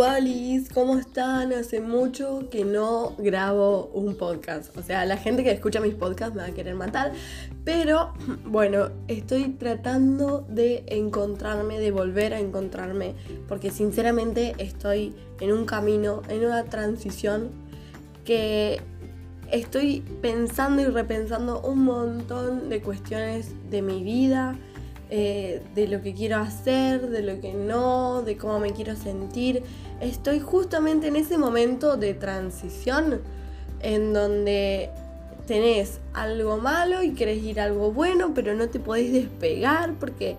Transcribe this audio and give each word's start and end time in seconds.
Wallis, 0.00 0.70
¿cómo 0.70 0.96
están? 0.96 1.52
Hace 1.52 1.82
mucho 1.82 2.48
que 2.50 2.64
no 2.64 3.14
grabo 3.18 3.90
un 3.92 4.16
podcast. 4.16 4.74
O 4.78 4.82
sea, 4.82 5.04
la 5.04 5.18
gente 5.18 5.44
que 5.44 5.50
escucha 5.50 5.78
mis 5.78 5.94
podcasts 5.94 6.34
me 6.34 6.40
va 6.40 6.48
a 6.48 6.52
querer 6.52 6.74
matar. 6.74 7.12
Pero 7.66 8.14
bueno, 8.46 8.88
estoy 9.08 9.50
tratando 9.50 10.46
de 10.48 10.84
encontrarme, 10.86 11.78
de 11.78 11.90
volver 11.90 12.32
a 12.32 12.40
encontrarme. 12.40 13.14
Porque 13.46 13.70
sinceramente 13.70 14.54
estoy 14.56 15.14
en 15.38 15.52
un 15.52 15.66
camino, 15.66 16.22
en 16.30 16.46
una 16.46 16.64
transición 16.64 17.50
que 18.24 18.80
estoy 19.52 20.00
pensando 20.22 20.80
y 20.80 20.86
repensando 20.86 21.60
un 21.60 21.84
montón 21.84 22.70
de 22.70 22.80
cuestiones 22.80 23.52
de 23.68 23.82
mi 23.82 24.02
vida 24.02 24.56
eh, 25.10 25.60
de 25.74 25.88
lo 25.88 26.02
que 26.02 26.14
quiero 26.14 26.36
hacer, 26.36 27.08
de 27.10 27.22
lo 27.22 27.40
que 27.40 27.52
no, 27.52 28.22
de 28.22 28.36
cómo 28.36 28.60
me 28.60 28.72
quiero 28.72 28.94
sentir. 28.94 29.64
Estoy 30.00 30.38
justamente 30.38 31.08
en 31.08 31.16
ese 31.16 31.36
momento 31.36 31.96
de 31.96 32.14
transición 32.14 33.20
en 33.82 34.12
donde 34.12 34.90
tenés 35.46 35.98
algo 36.12 36.58
malo 36.58 37.02
y 37.02 37.14
querés 37.14 37.42
ir 37.42 37.60
a 37.60 37.64
algo 37.64 37.90
bueno, 37.90 38.34
pero 38.34 38.54
no 38.54 38.68
te 38.68 38.78
podés 38.78 39.12
despegar 39.12 39.94
porque 39.98 40.36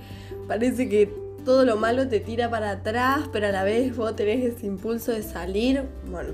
parece 0.47 0.87
que 0.87 1.13
todo 1.43 1.65
lo 1.65 1.75
malo 1.75 2.07
te 2.07 2.21
tira 2.21 2.49
para 2.49 2.71
atrás, 2.71 3.27
pero 3.33 3.47
a 3.47 3.51
la 3.51 3.63
vez 3.63 3.95
vos 3.95 4.15
tenés 4.15 4.55
ese 4.55 4.67
impulso 4.67 5.11
de 5.11 5.23
salir. 5.23 5.83
Bueno, 6.09 6.29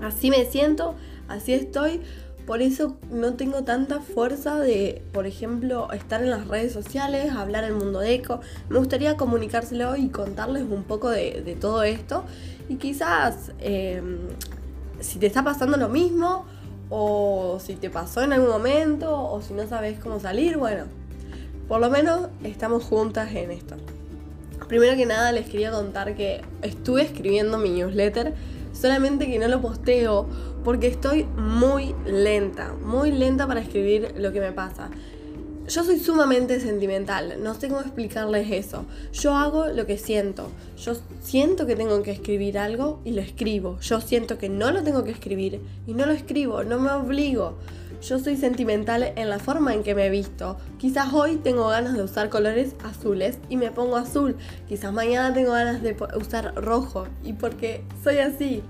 así 0.00 0.30
me 0.30 0.44
siento, 0.44 0.94
así 1.26 1.54
estoy. 1.54 2.00
Por 2.46 2.60
eso 2.60 2.96
no 3.10 3.34
tengo 3.34 3.62
tanta 3.62 4.00
fuerza 4.00 4.58
de, 4.58 5.02
por 5.12 5.26
ejemplo, 5.26 5.92
estar 5.92 6.22
en 6.22 6.30
las 6.30 6.48
redes 6.48 6.72
sociales, 6.72 7.32
hablar 7.32 7.64
el 7.64 7.74
mundo 7.74 8.00
de 8.00 8.14
eco. 8.14 8.40
Me 8.68 8.78
gustaría 8.78 9.16
comunicárselo 9.16 9.96
y 9.96 10.08
contarles 10.08 10.64
un 10.68 10.82
poco 10.82 11.08
de, 11.08 11.56
todo 11.60 11.84
esto. 11.84 12.24
Y 12.68 12.76
quizás 12.76 13.52
em, 13.60 14.18
si 15.00 15.18
te 15.18 15.26
está 15.26 15.44
pasando 15.44 15.76
lo 15.76 15.88
mismo, 15.88 16.44
o 16.90 17.58
si 17.58 17.76
te 17.76 17.90
pasó 17.90 18.22
en 18.22 18.32
algún 18.32 18.50
momento, 18.50 19.30
o 19.30 19.40
si 19.40 19.54
no 19.54 19.66
sabes 19.66 19.98
cómo 19.98 20.20
salir, 20.20 20.58
bueno, 20.58 20.84
por 21.68 21.80
lo 21.80 21.90
menos 21.90 22.28
estamos 22.44 22.84
juntas 22.84 23.34
en 23.34 23.50
esto. 23.50 23.76
Primero 24.68 24.96
que 24.96 25.06
nada 25.06 25.32
les 25.32 25.48
quería 25.48 25.70
contar 25.70 26.14
que 26.14 26.42
estuve 26.62 27.02
escribiendo 27.02 27.58
mi 27.58 27.70
newsletter, 27.70 28.34
solamente 28.72 29.26
que 29.26 29.38
no 29.38 29.48
lo 29.48 29.60
posteo 29.60 30.26
porque 30.64 30.86
estoy 30.86 31.24
muy 31.24 31.94
lenta, 32.06 32.74
muy 32.84 33.12
lenta 33.12 33.46
para 33.46 33.60
escribir 33.60 34.14
lo 34.16 34.32
que 34.32 34.40
me 34.40 34.52
pasa. 34.52 34.90
Yo 35.68 35.84
soy 35.84 36.00
sumamente 36.00 36.58
sentimental, 36.58 37.36
no 37.40 37.54
sé 37.54 37.68
cómo 37.68 37.80
explicarles 37.80 38.50
eso. 38.50 38.84
Yo 39.12 39.36
hago 39.36 39.68
lo 39.68 39.86
que 39.86 39.96
siento. 39.96 40.50
Yo 40.76 40.94
siento 41.22 41.66
que 41.66 41.76
tengo 41.76 42.02
que 42.02 42.10
escribir 42.10 42.58
algo 42.58 43.00
y 43.04 43.12
lo 43.12 43.20
escribo. 43.20 43.78
Yo 43.80 44.00
siento 44.00 44.38
que 44.38 44.48
no 44.48 44.72
lo 44.72 44.82
tengo 44.82 45.04
que 45.04 45.12
escribir 45.12 45.60
y 45.86 45.94
no 45.94 46.04
lo 46.04 46.12
escribo, 46.12 46.64
no 46.64 46.80
me 46.80 46.90
obligo. 46.90 47.56
Yo 48.02 48.18
soy 48.18 48.36
sentimental 48.36 49.12
en 49.14 49.30
la 49.30 49.38
forma 49.38 49.72
en 49.72 49.84
que 49.84 49.94
me 49.94 50.10
visto. 50.10 50.56
Quizás 50.78 51.12
hoy 51.12 51.36
tengo 51.36 51.68
ganas 51.68 51.94
de 51.94 52.02
usar 52.02 52.28
colores 52.28 52.74
azules 52.82 53.38
y 53.48 53.56
me 53.56 53.70
pongo 53.70 53.96
azul. 53.96 54.36
Quizás 54.68 54.92
mañana 54.92 55.32
tengo 55.32 55.52
ganas 55.52 55.80
de 55.82 55.96
usar 56.16 56.52
rojo 56.56 57.06
y 57.22 57.34
porque 57.34 57.84
soy 58.02 58.18
así. 58.18 58.64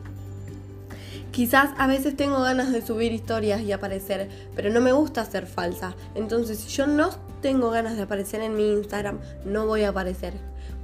Quizás 1.32 1.70
a 1.78 1.86
veces 1.86 2.14
tengo 2.14 2.42
ganas 2.42 2.72
de 2.72 2.82
subir 2.82 3.10
historias 3.10 3.62
y 3.62 3.72
aparecer, 3.72 4.28
pero 4.54 4.68
no 4.68 4.82
me 4.82 4.92
gusta 4.92 5.24
ser 5.24 5.46
falsa. 5.46 5.94
Entonces, 6.14 6.58
si 6.58 6.68
yo 6.68 6.86
no 6.86 7.08
tengo 7.40 7.70
ganas 7.70 7.96
de 7.96 8.02
aparecer 8.02 8.42
en 8.42 8.54
mi 8.54 8.70
Instagram, 8.70 9.18
no 9.46 9.66
voy 9.66 9.84
a 9.84 9.88
aparecer. 9.88 10.34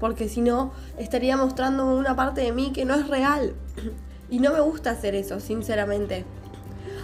Porque 0.00 0.30
si 0.30 0.40
no, 0.40 0.72
estaría 0.96 1.36
mostrando 1.36 1.84
una 1.94 2.16
parte 2.16 2.40
de 2.40 2.52
mí 2.52 2.72
que 2.72 2.86
no 2.86 2.94
es 2.94 3.08
real. 3.08 3.54
Y 4.30 4.40
no 4.40 4.52
me 4.52 4.60
gusta 4.60 4.90
hacer 4.90 5.14
eso, 5.14 5.40
sinceramente. 5.40 6.26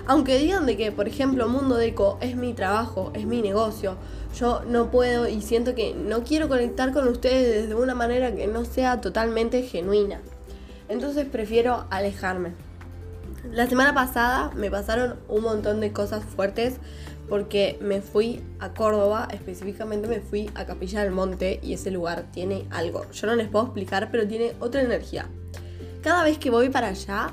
Aunque 0.07 0.39
digan 0.39 0.67
de 0.67 0.77
que, 0.77 0.93
por 0.93 1.09
ejemplo, 1.09 1.49
Mundo 1.49 1.77
Deco 1.77 2.19
es 2.21 2.37
mi 2.37 2.53
trabajo, 2.53 3.11
es 3.15 3.25
mi 3.25 3.41
negocio, 3.41 3.97
yo 4.39 4.61
no 4.67 4.91
puedo 4.91 5.27
y 5.27 5.41
siento 5.41 5.75
que 5.75 5.95
no 5.95 6.23
quiero 6.23 6.51
conectar 6.51 6.93
con 6.93 7.09
ustedes 7.09 7.71
de 7.71 7.75
una 7.75 7.95
manera 7.95 8.35
que 8.35 8.47
no 8.47 8.67
sea 8.67 9.01
totalmente 9.01 9.63
genuina. 9.63 10.21
Entonces 10.91 11.25
prefiero 11.25 11.87
alejarme. 11.89 12.53
La 13.53 13.69
semana 13.69 13.95
pasada 13.95 14.51
me 14.55 14.71
pasaron 14.71 15.17
un 15.29 15.43
montón 15.43 15.81
de 15.81 15.93
cosas 15.93 16.25
fuertes 16.25 16.77
porque 17.29 17.79
me 17.81 18.01
fui 18.01 18.43
a 18.59 18.75
Córdoba, 18.75 19.29
específicamente 19.31 20.09
me 20.09 20.21
fui 20.21 20.51
a 20.55 20.67
Capilla 20.67 21.03
del 21.03 21.13
Monte 21.13 21.61
y 21.63 21.75
ese 21.75 21.91
lugar 21.91 22.27
tiene 22.33 22.67
algo. 22.71 23.11
Yo 23.13 23.27
no 23.27 23.37
les 23.37 23.49
puedo 23.49 23.67
explicar, 23.67 24.09
pero 24.11 24.27
tiene 24.27 24.55
otra 24.61 24.83
energía. 24.83 25.29
Cada 26.03 26.25
vez 26.25 26.39
que 26.39 26.51
voy 26.51 26.69
para 26.69 26.89
allá 26.89 27.33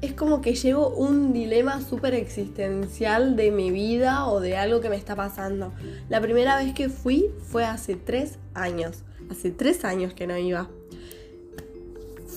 es 0.00 0.12
como 0.12 0.40
que 0.40 0.54
llevo 0.54 0.88
un 0.90 1.32
dilema 1.32 1.80
súper 1.80 2.14
existencial 2.14 3.36
de 3.36 3.50
mi 3.50 3.70
vida 3.70 4.26
o 4.26 4.40
de 4.40 4.56
algo 4.56 4.80
que 4.80 4.88
me 4.88 4.96
está 4.96 5.16
pasando. 5.16 5.72
La 6.08 6.20
primera 6.20 6.56
vez 6.56 6.72
que 6.72 6.88
fui 6.88 7.30
fue 7.50 7.64
hace 7.64 7.96
tres 7.96 8.38
años. 8.54 9.02
Hace 9.30 9.50
tres 9.50 9.84
años 9.84 10.14
que 10.14 10.26
no 10.26 10.36
iba. 10.36 10.68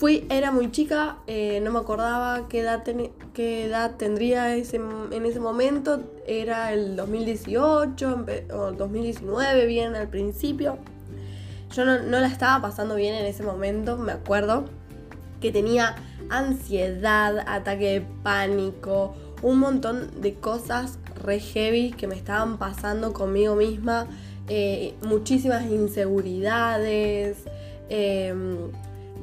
Fui, 0.01 0.25
era 0.31 0.51
muy 0.51 0.71
chica, 0.71 1.17
eh, 1.27 1.59
no 1.61 1.69
me 1.69 1.77
acordaba 1.77 2.47
qué 2.49 2.61
edad, 2.61 2.81
tendría 3.97 4.55
en 4.55 5.25
ese 5.27 5.39
momento. 5.39 6.01
Era 6.25 6.73
el 6.73 6.95
2018 6.95 8.25
o 8.51 8.71
2019, 8.71 9.67
bien 9.67 9.95
al 9.95 10.07
principio. 10.07 10.79
Yo 11.75 11.85
no, 11.85 12.01
no 12.01 12.19
la 12.19 12.25
estaba 12.25 12.63
pasando 12.63 12.95
bien 12.95 13.13
en 13.13 13.27
ese 13.27 13.43
momento, 13.43 13.95
me 13.95 14.13
acuerdo 14.13 14.65
que 15.39 15.51
tenía 15.51 15.95
ansiedad, 16.31 17.37
ataque 17.45 17.99
de 17.99 18.01
pánico, 18.23 19.13
un 19.43 19.59
montón 19.59 20.19
de 20.19 20.33
cosas 20.33 20.97
re 21.23 21.39
heavy 21.39 21.91
que 21.91 22.07
me 22.07 22.15
estaban 22.15 22.57
pasando 22.57 23.13
conmigo 23.13 23.55
misma, 23.55 24.07
eh, 24.47 24.95
muchísimas 25.03 25.67
inseguridades. 25.67 27.37
Em, 27.87 28.71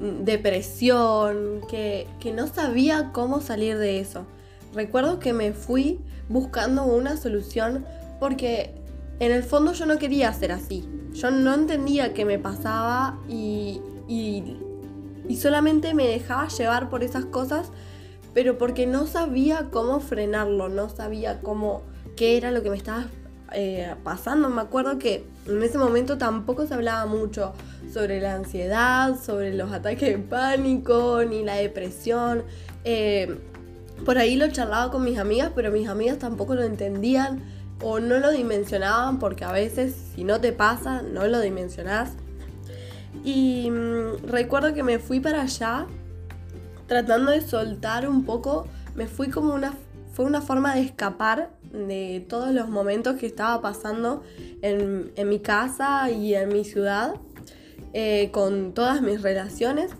depresión, 0.00 1.60
que, 1.68 2.06
no 2.34 2.46
sabía 2.46 3.10
cómo 3.12 3.40
salir 3.40 3.78
de 3.78 4.00
eso. 4.00 4.26
Recuerdo 4.74 5.18
que 5.18 5.32
me 5.32 5.52
fui 5.52 6.00
buscando 6.28 6.84
una 6.84 7.16
solución 7.16 7.86
porque 8.20 8.74
en 9.18 9.32
el 9.32 9.42
fondo 9.42 9.72
yo 9.72 9.86
no 9.86 9.98
quería 9.98 10.32
ser 10.32 10.52
así. 10.52 10.88
Yo 11.12 11.30
no 11.30 11.54
entendía 11.54 12.14
qué 12.14 12.24
me 12.24 12.38
pasaba 12.38 13.18
y, 13.28 13.80
y, 14.06 14.56
solamente 15.36 15.94
me 15.94 16.06
dejaba 16.06 16.48
llevar 16.48 16.90
por 16.90 17.02
esas 17.02 17.24
cosas, 17.24 17.70
pero 18.34 18.58
porque 18.58 18.86
no 18.86 19.06
sabía 19.06 19.68
cómo 19.70 20.00
frenarlo, 20.00 20.68
no 20.68 20.88
sabía 20.88 21.40
cómo, 21.40 21.82
qué 22.16 22.36
era 22.36 22.50
lo 22.50 22.62
que 22.62 22.70
me 22.70 22.76
estaba 22.76 23.06
eh, 23.52 23.94
pasando. 24.04 24.48
Me 24.50 24.60
acuerdo 24.60 24.98
que 24.98 25.26
en 25.46 25.62
ese 25.62 25.78
momento 25.78 26.18
tampoco 26.18 26.66
se 26.66 26.74
hablaba 26.74 27.06
mucho 27.06 27.52
sobre 27.92 28.20
la 28.20 28.34
ansiedad, 28.34 29.16
sobre 29.20 29.54
los 29.54 29.72
ataques 29.72 30.08
de 30.08 30.18
pánico, 30.18 31.22
ni 31.24 31.44
la 31.44 31.54
depresión. 31.54 32.44
Eh, 32.84 33.38
por 34.04 34.18
ahí 34.18 34.36
lo 34.36 34.48
charlaba 34.48 34.90
con 34.90 35.04
mis 35.04 35.18
amigas, 35.18 35.52
pero 35.54 35.70
mis 35.70 35.88
amigas 35.88 36.18
tampoco 36.18 36.54
lo 36.54 36.62
entendían 36.62 37.42
o 37.82 38.00
no 38.00 38.18
lo 38.18 38.30
dimensionaban 38.30 39.18
porque 39.18 39.44
a 39.44 39.52
veces 39.52 39.94
si 40.14 40.24
no 40.24 40.40
te 40.40 40.52
pasa, 40.52 41.02
no 41.02 41.26
lo 41.26 41.40
dimensionás. 41.40 42.12
Y 43.24 43.70
mm, 43.70 44.26
recuerdo 44.26 44.74
que 44.74 44.82
me 44.82 44.98
fui 44.98 45.20
para 45.20 45.42
allá 45.42 45.86
tratando 46.86 47.30
de 47.30 47.40
soltar 47.40 48.08
un 48.08 48.24
poco, 48.24 48.66
me 48.94 49.06
fui 49.06 49.28
como 49.28 49.54
una 49.54 49.74
fue 50.18 50.26
una 50.26 50.40
forma 50.40 50.74
de 50.74 50.80
escapar 50.80 51.50
de 51.72 52.24
todos 52.28 52.52
los 52.52 52.68
momentos 52.68 53.16
que 53.16 53.26
estaba 53.26 53.60
pasando 53.60 54.22
en, 54.62 55.12
mi 55.28 55.40
casa 55.40 56.10
y 56.10 56.34
en 56.34 56.48
mi 56.48 56.64
ciudad, 56.64 57.14
eh, 57.92 58.30
con 58.32 58.72
todas 58.72 59.02
mis 59.02 59.22
relaciones. 59.22 59.90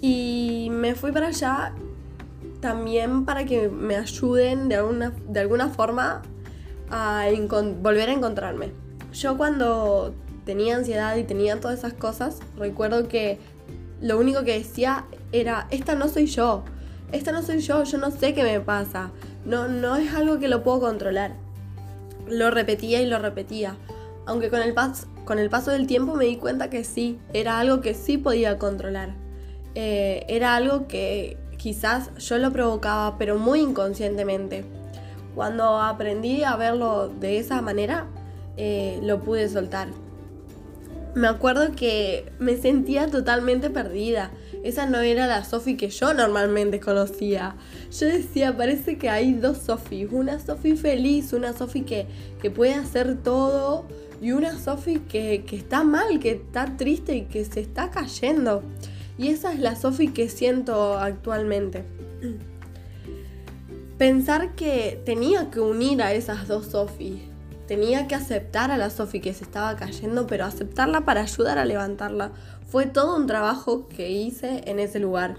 Y 0.00 0.68
me 0.70 0.94
fui 0.94 1.12
para 1.12 1.28
allá 1.28 1.74
también 2.60 3.24
para 3.24 3.44
que 3.44 3.68
me 3.68 3.96
ayuden 3.96 4.68
de 4.68 4.76
alguna, 4.76 5.12
de 5.28 5.40
alguna 5.40 5.68
forma 5.68 6.22
a 6.90 7.26
volver 7.80 8.08
a 8.10 8.12
encontrarme. 8.12 8.72
Yo 9.12 9.36
cuando 9.36 10.14
tenía 10.44 10.76
ansiedad 10.76 11.16
y 11.16 11.24
tenía 11.24 11.60
todas 11.60 11.78
esas 11.78 11.94
cosas, 11.94 12.38
recuerdo 12.56 13.08
que 13.08 13.38
lo 14.00 14.18
único 14.18 14.44
que 14.44 14.58
decía 14.58 15.06
era, 15.32 15.66
esta 15.70 15.94
no 15.94 16.08
soy 16.08 16.26
yo 16.26 16.64
esta 17.12 17.32
no 17.32 17.42
soy 17.42 17.60
yo, 17.60 17.84
yo 17.84 17.98
no 17.98 18.10
sé 18.10 18.34
qué 18.34 18.42
me 18.42 18.60
pasa, 18.60 19.10
no, 19.46 19.68
no 19.68 19.96
es 19.96 20.12
algo 20.14 20.38
que 20.38 20.48
lo 20.48 20.62
puedo 20.62 20.80
controlar. 20.80 21.32
Lo 22.28 22.50
repetía 22.50 23.00
y 23.00 23.06
lo 23.06 23.18
repetía, 23.18 23.76
aunque 24.26 24.50
con 24.50 24.60
el, 24.60 24.74
con 25.24 25.38
el 25.38 25.48
paso 25.48 25.70
del 25.70 25.86
tiempo 25.86 26.14
me 26.16 26.24
di 26.24 26.36
cuenta 26.36 26.68
que 26.68 26.82
sí, 26.84 27.18
era 27.32 27.60
algo 27.60 27.80
que 27.80 27.94
sí 27.94 28.18
podía 28.18 28.58
controlar. 28.58 29.10
Eh, 29.76 30.24
era 30.28 30.56
algo 30.56 30.88
que 30.88 31.36
quizás 31.56 32.10
yo 32.18 32.38
lo 32.38 32.52
provocaba, 32.52 33.18
pero 33.18 33.38
muy 33.38 33.60
inconscientemente. 33.60 34.64
Cuando 35.34 35.80
aprendí 35.80 36.42
a 36.42 36.56
verlo 36.56 37.08
de 37.08 37.38
esa 37.38 37.62
manera, 37.62 38.06
eh, 38.56 38.98
lo 39.02 39.20
pude 39.20 39.48
soltar. 39.48 39.88
me 41.14 41.28
acuerdo 41.28 41.72
que 41.74 42.30
me 42.38 42.56
sentía 42.56 43.06
totalmente 43.10 43.70
perdida. 43.70 44.30
Esa 44.66 44.84
no 44.86 44.98
era 44.98 45.28
la 45.28 45.44
Sofi 45.44 45.76
que 45.76 45.90
yo 45.90 46.12
normalmente 46.12 46.80
conocía. 46.80 47.54
Yo 47.96 48.08
decía, 48.08 48.56
parece 48.56 48.98
que 48.98 49.08
hay 49.08 49.32
dos 49.34 49.58
Sofis. 49.58 50.08
Una 50.10 50.40
Sofi 50.40 50.76
feliz, 50.76 51.32
una 51.32 51.52
Sofi 51.52 51.82
que, 51.82 52.08
que 52.42 52.50
puede 52.50 52.74
hacer 52.74 53.22
todo 53.22 53.86
y 54.20 54.32
una 54.32 54.58
Sofi 54.58 54.98
que, 54.98 55.44
que, 55.46 55.54
está 55.54 55.84
mal, 55.84 56.18
que 56.18 56.32
está 56.32 56.76
triste 56.76 57.14
y 57.14 57.22
que 57.26 57.44
se 57.44 57.60
está 57.60 57.92
cayendo. 57.92 58.64
Y 59.16 59.28
esa 59.28 59.52
es 59.52 59.60
la 59.60 59.76
Sofi 59.76 60.08
que 60.08 60.28
siento 60.28 60.98
actualmente. 60.98 61.84
Pensar 63.98 64.56
que 64.56 65.00
tenía 65.06 65.48
que 65.48 65.60
unir 65.60 66.02
a 66.02 66.12
esas 66.12 66.48
dos 66.48 66.66
Sofis 66.66 67.36
Tenía 67.66 68.06
que 68.06 68.14
aceptar 68.14 68.70
a 68.70 68.76
la 68.76 68.90
Sofi 68.90 69.20
que 69.20 69.34
se 69.34 69.42
estaba 69.42 69.74
cayendo, 69.74 70.26
pero 70.26 70.44
aceptarla 70.44 71.04
para 71.04 71.22
ayudar 71.22 71.58
a 71.58 71.64
levantarla. 71.64 72.30
Fue 72.66 72.86
todo 72.86 73.16
un 73.16 73.26
trabajo 73.26 73.88
que 73.88 74.10
hice 74.10 74.62
en 74.66 74.80
ese 74.80 74.98
lugar. 74.98 75.36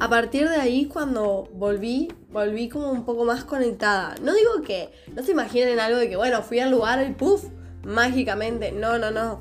A 0.00 0.08
partir 0.08 0.48
de 0.48 0.56
ahí, 0.56 0.86
cuando 0.86 1.48
volví, 1.54 2.12
volví 2.30 2.68
como 2.68 2.92
un 2.92 3.04
poco 3.04 3.24
más 3.24 3.44
conectada. 3.44 4.14
No 4.22 4.32
digo 4.32 4.62
que, 4.64 4.90
no 5.14 5.24
se 5.24 5.32
imaginen 5.32 5.80
algo 5.80 5.98
de 5.98 6.08
que, 6.08 6.16
bueno, 6.16 6.42
fui 6.42 6.60
al 6.60 6.70
lugar 6.70 7.04
y 7.04 7.12
puff, 7.14 7.46
mágicamente. 7.84 8.70
No, 8.70 8.96
no, 8.98 9.10
no. 9.10 9.40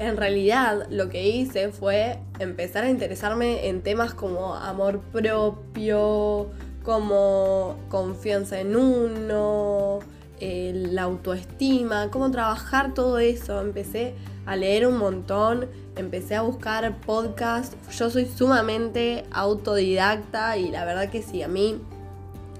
En 0.00 0.16
realidad, 0.16 0.88
lo 0.90 1.08
que 1.08 1.28
hice 1.28 1.68
fue 1.68 2.18
empezar 2.40 2.82
a 2.82 2.90
interesarme 2.90 3.68
en 3.68 3.82
temas 3.82 4.12
como 4.12 4.56
amor 4.56 4.98
propio, 5.12 6.50
como 6.82 7.76
confianza 7.88 8.58
en 8.58 8.74
uno, 8.74 10.00
la 10.40 11.02
autoestima, 11.02 12.10
cómo 12.10 12.32
trabajar 12.32 12.94
todo 12.94 13.20
eso. 13.20 13.60
Empecé 13.60 14.14
a 14.46 14.56
leer 14.56 14.86
un 14.86 14.98
montón, 14.98 15.68
empecé 15.96 16.34
a 16.34 16.42
buscar 16.42 16.98
podcasts. 17.00 17.76
Yo 17.96 18.10
soy 18.10 18.26
sumamente 18.26 19.24
autodidacta 19.30 20.56
y 20.56 20.70
la 20.70 20.84
verdad 20.84 21.10
que 21.10 21.22
si 21.22 21.42
a 21.42 21.48
mí 21.48 21.80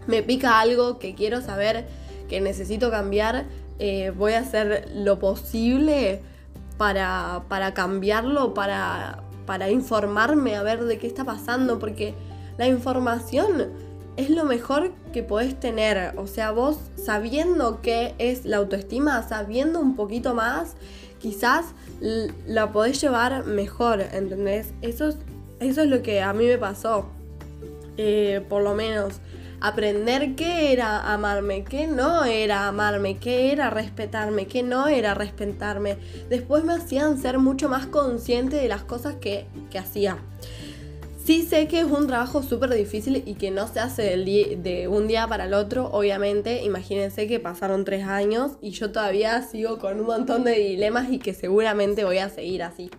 me 0.07 0.23
pica 0.23 0.61
algo 0.61 0.99
que 0.99 1.15
quiero 1.15 1.41
saber, 1.41 1.87
que 2.29 2.41
necesito 2.41 2.91
cambiar, 2.91 3.45
eh, 3.79 4.13
voy 4.17 4.35
a 4.35 4.41
hacer 4.41 4.91
lo 4.95 5.19
posible 5.19 6.21
para, 6.77 7.43
para 7.49 7.75
cambiarlo, 7.75 8.55
para, 8.55 9.23
para 9.47 9.71
informarme 9.71 10.57
a 10.57 10.63
ver 10.63 10.85
de 10.85 10.99
qué 10.99 11.07
está 11.07 11.25
pasando, 11.25 11.79
porque 11.79 12.15
la 12.59 12.67
información 12.69 13.71
es 14.17 14.31
lo 14.31 14.45
mejor 14.45 14.93
que 15.13 15.23
podés 15.23 15.59
tener. 15.59 16.15
O 16.17 16.27
sea, 16.27 16.51
vos 16.51 16.79
sabiendo 16.97 17.81
qué 17.83 18.15
es 18.19 18.45
la 18.45 18.59
autoestima, 18.59 19.23
sabiendo 19.23 19.81
un 19.81 19.97
poquito 19.97 20.35
más, 20.35 20.75
quizás 21.23 21.67
la 22.47 22.73
podés 22.73 23.01
llevar 23.01 23.47
mejor, 23.47 24.01
¿entendés? 24.01 24.73
Eso 24.83 25.09
es, 25.09 25.17
eso 25.61 25.83
es 25.83 25.89
lo 25.89 26.03
que 26.03 26.21
a 26.21 26.33
mí 26.33 26.47
me 26.47 26.59
pasó. 26.59 27.07
Eh, 27.97 28.45
por 28.49 28.63
lo 28.63 28.75
menos 28.75 29.21
aprender 29.61 30.35
qué 30.35 30.73
era 30.73 31.13
amarme, 31.13 31.63
qué 31.63 31.87
no 31.87 32.25
era 32.25 32.67
amarme, 32.67 33.19
qué 33.19 33.53
era 33.53 33.71
respetarme, 33.71 34.47
qué 34.47 34.65
no 34.65 34.89
era 34.89 35.15
respetarme. 35.15 35.97
Después 36.29 36.65
me 36.65 36.73
hacían 36.73 37.21
ser 37.21 37.39
mucho 37.39 37.69
más 37.69 37.87
consciente 37.87 38.57
de 38.57 38.67
las 38.67 38.83
cosas 38.83 39.15
que, 39.17 39.47
que 39.71 39.79
hacía. 39.79 40.19
Sí 41.25 41.43
sé 41.43 41.69
que 41.69 41.79
es 41.79 41.85
un 41.85 42.09
trabajo 42.09 42.43
súper 42.43 42.75
difícil 42.75 43.23
y 43.25 43.35
que 43.35 43.53
no 43.53 43.69
se 43.69 43.79
hace 43.79 44.17
de 44.17 44.89
un 44.89 45.07
día 45.07 45.29
para 45.29 45.45
el 45.45 45.55
otro, 45.55 45.89
obviamente. 45.93 46.65
Imagínense 46.65 47.29
que 47.29 47.39
pasaron 47.39 47.85
tres 47.85 48.05
años 48.09 48.59
y 48.61 48.71
yo 48.71 48.91
todavía 48.91 49.41
sigo 49.43 49.79
con 49.79 50.01
un 50.01 50.07
montón 50.07 50.43
de 50.43 50.59
dilemas 50.59 51.13
y 51.13 51.21
que 51.21 51.33
seguramente 51.33 52.05
voy 52.05 52.19
a 52.19 52.29
seguir 52.29 52.65
así. 52.65 52.91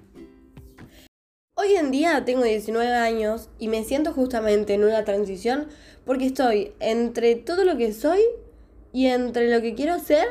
Hoy 1.55 1.73
en 1.73 1.91
día 1.91 2.23
tengo 2.23 2.43
19 2.43 2.93
años 2.93 3.49
y 3.59 3.67
me 3.67 3.83
siento 3.83 4.13
justamente 4.13 4.73
en 4.73 4.85
una 4.85 5.03
transición 5.03 5.67
porque 6.05 6.27
estoy 6.27 6.71
entre 6.79 7.35
todo 7.35 7.65
lo 7.65 7.75
que 7.77 7.91
soy 7.91 8.21
y 8.93 9.07
entre 9.07 9.53
lo 9.53 9.61
que 9.61 9.75
quiero 9.75 9.99
ser, 9.99 10.27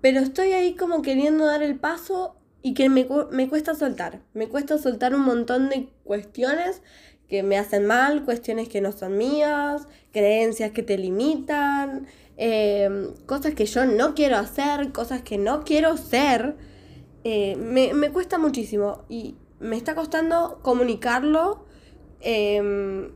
pero 0.00 0.20
estoy 0.20 0.52
ahí 0.52 0.76
como 0.76 1.02
queriendo 1.02 1.46
dar 1.46 1.64
el 1.64 1.80
paso 1.80 2.36
y 2.62 2.74
que 2.74 2.88
me, 2.88 3.06
cuesta 3.06 3.74
soltar. 3.74 4.20
Me 4.34 4.48
cuesta 4.48 4.78
soltar 4.78 5.14
un 5.14 5.22
montón 5.22 5.68
de 5.68 5.88
cuestiones 6.04 6.82
que 7.28 7.42
me 7.42 7.56
hacen 7.56 7.86
mal, 7.86 8.24
cuestiones 8.24 8.68
que 8.68 8.80
no 8.80 8.92
son 8.92 9.16
mías, 9.16 9.86
creencias 10.12 10.72
que 10.72 10.82
te 10.82 10.98
limitan, 10.98 12.06
em, 12.36 13.14
cosas 13.26 13.54
que 13.54 13.66
yo 13.66 13.86
no 13.86 14.14
quiero 14.14 14.36
hacer, 14.36 14.92
cosas 14.92 15.22
que 15.22 15.38
no 15.38 15.64
quiero 15.64 15.96
ser. 15.96 16.56
Eh, 17.24 17.56
me, 17.56 18.10
cuesta 18.10 18.38
muchísimo 18.38 19.04
y 19.08 19.36
me 19.60 19.76
está 19.76 19.94
costando 19.94 20.60
comunicarlo. 20.62 21.64
Em, 22.20 23.12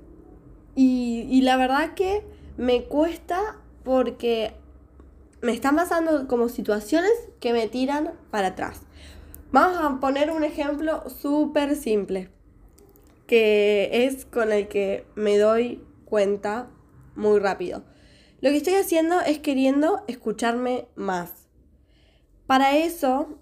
y, 0.75 1.27
y 1.31 1.43
la 1.43 1.57
verdad 1.57 1.95
que 1.95 2.25
me 2.57 2.85
cuesta 2.85 3.59
porque 3.83 4.55
me 5.43 5.53
están 5.53 5.77
pasando 5.77 6.27
como 6.29 6.49
situaciones 6.49 7.13
que 7.41 7.53
me 7.53 7.69
tiran 7.69 8.13
para 8.31 8.49
atrás. 8.49 8.84
Vamos 9.55 9.79
a 9.81 10.01
poner 10.01 10.33
un 10.33 10.43
ejemplo 10.43 11.09
súper 11.09 11.77
simple, 11.77 12.29
que 13.29 13.89
es 14.05 14.25
con 14.25 14.51
el 14.51 14.67
que 14.67 15.07
me 15.15 15.39
doy 15.39 15.81
cuenta 16.05 16.71
muy 17.15 17.39
rápido. 17.39 17.85
Lo 18.41 18.51
que 18.51 18.57
estoy 18.57 18.75
haciendo 18.75 19.21
es 19.21 19.39
queriendo 19.39 20.03
escucharme 20.09 20.89
más. 20.97 21.47
Para 22.49 22.77
eso, 22.77 23.39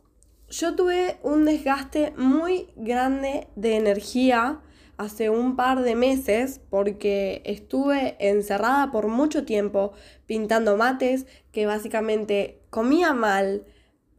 yo 0.51 0.75
tuve 0.77 1.17
un 1.23 1.47
desgaste 1.47 2.13
muy 2.19 2.69
grande 2.77 3.49
de 3.57 3.77
energía 3.77 4.61
hace 4.99 5.31
un 5.31 5.57
par 5.57 5.81
de 5.81 5.95
meses 5.95 6.61
porque 6.69 7.41
estuve 7.47 8.17
encerrada 8.19 8.93
por 8.93 9.09
mucho 9.09 9.47
tiempo 9.47 9.95
pintando 10.27 10.77
mates 10.77 11.25
que 11.53 11.65
básicamente 11.65 12.61
comía 12.69 13.15
mal, 13.15 13.65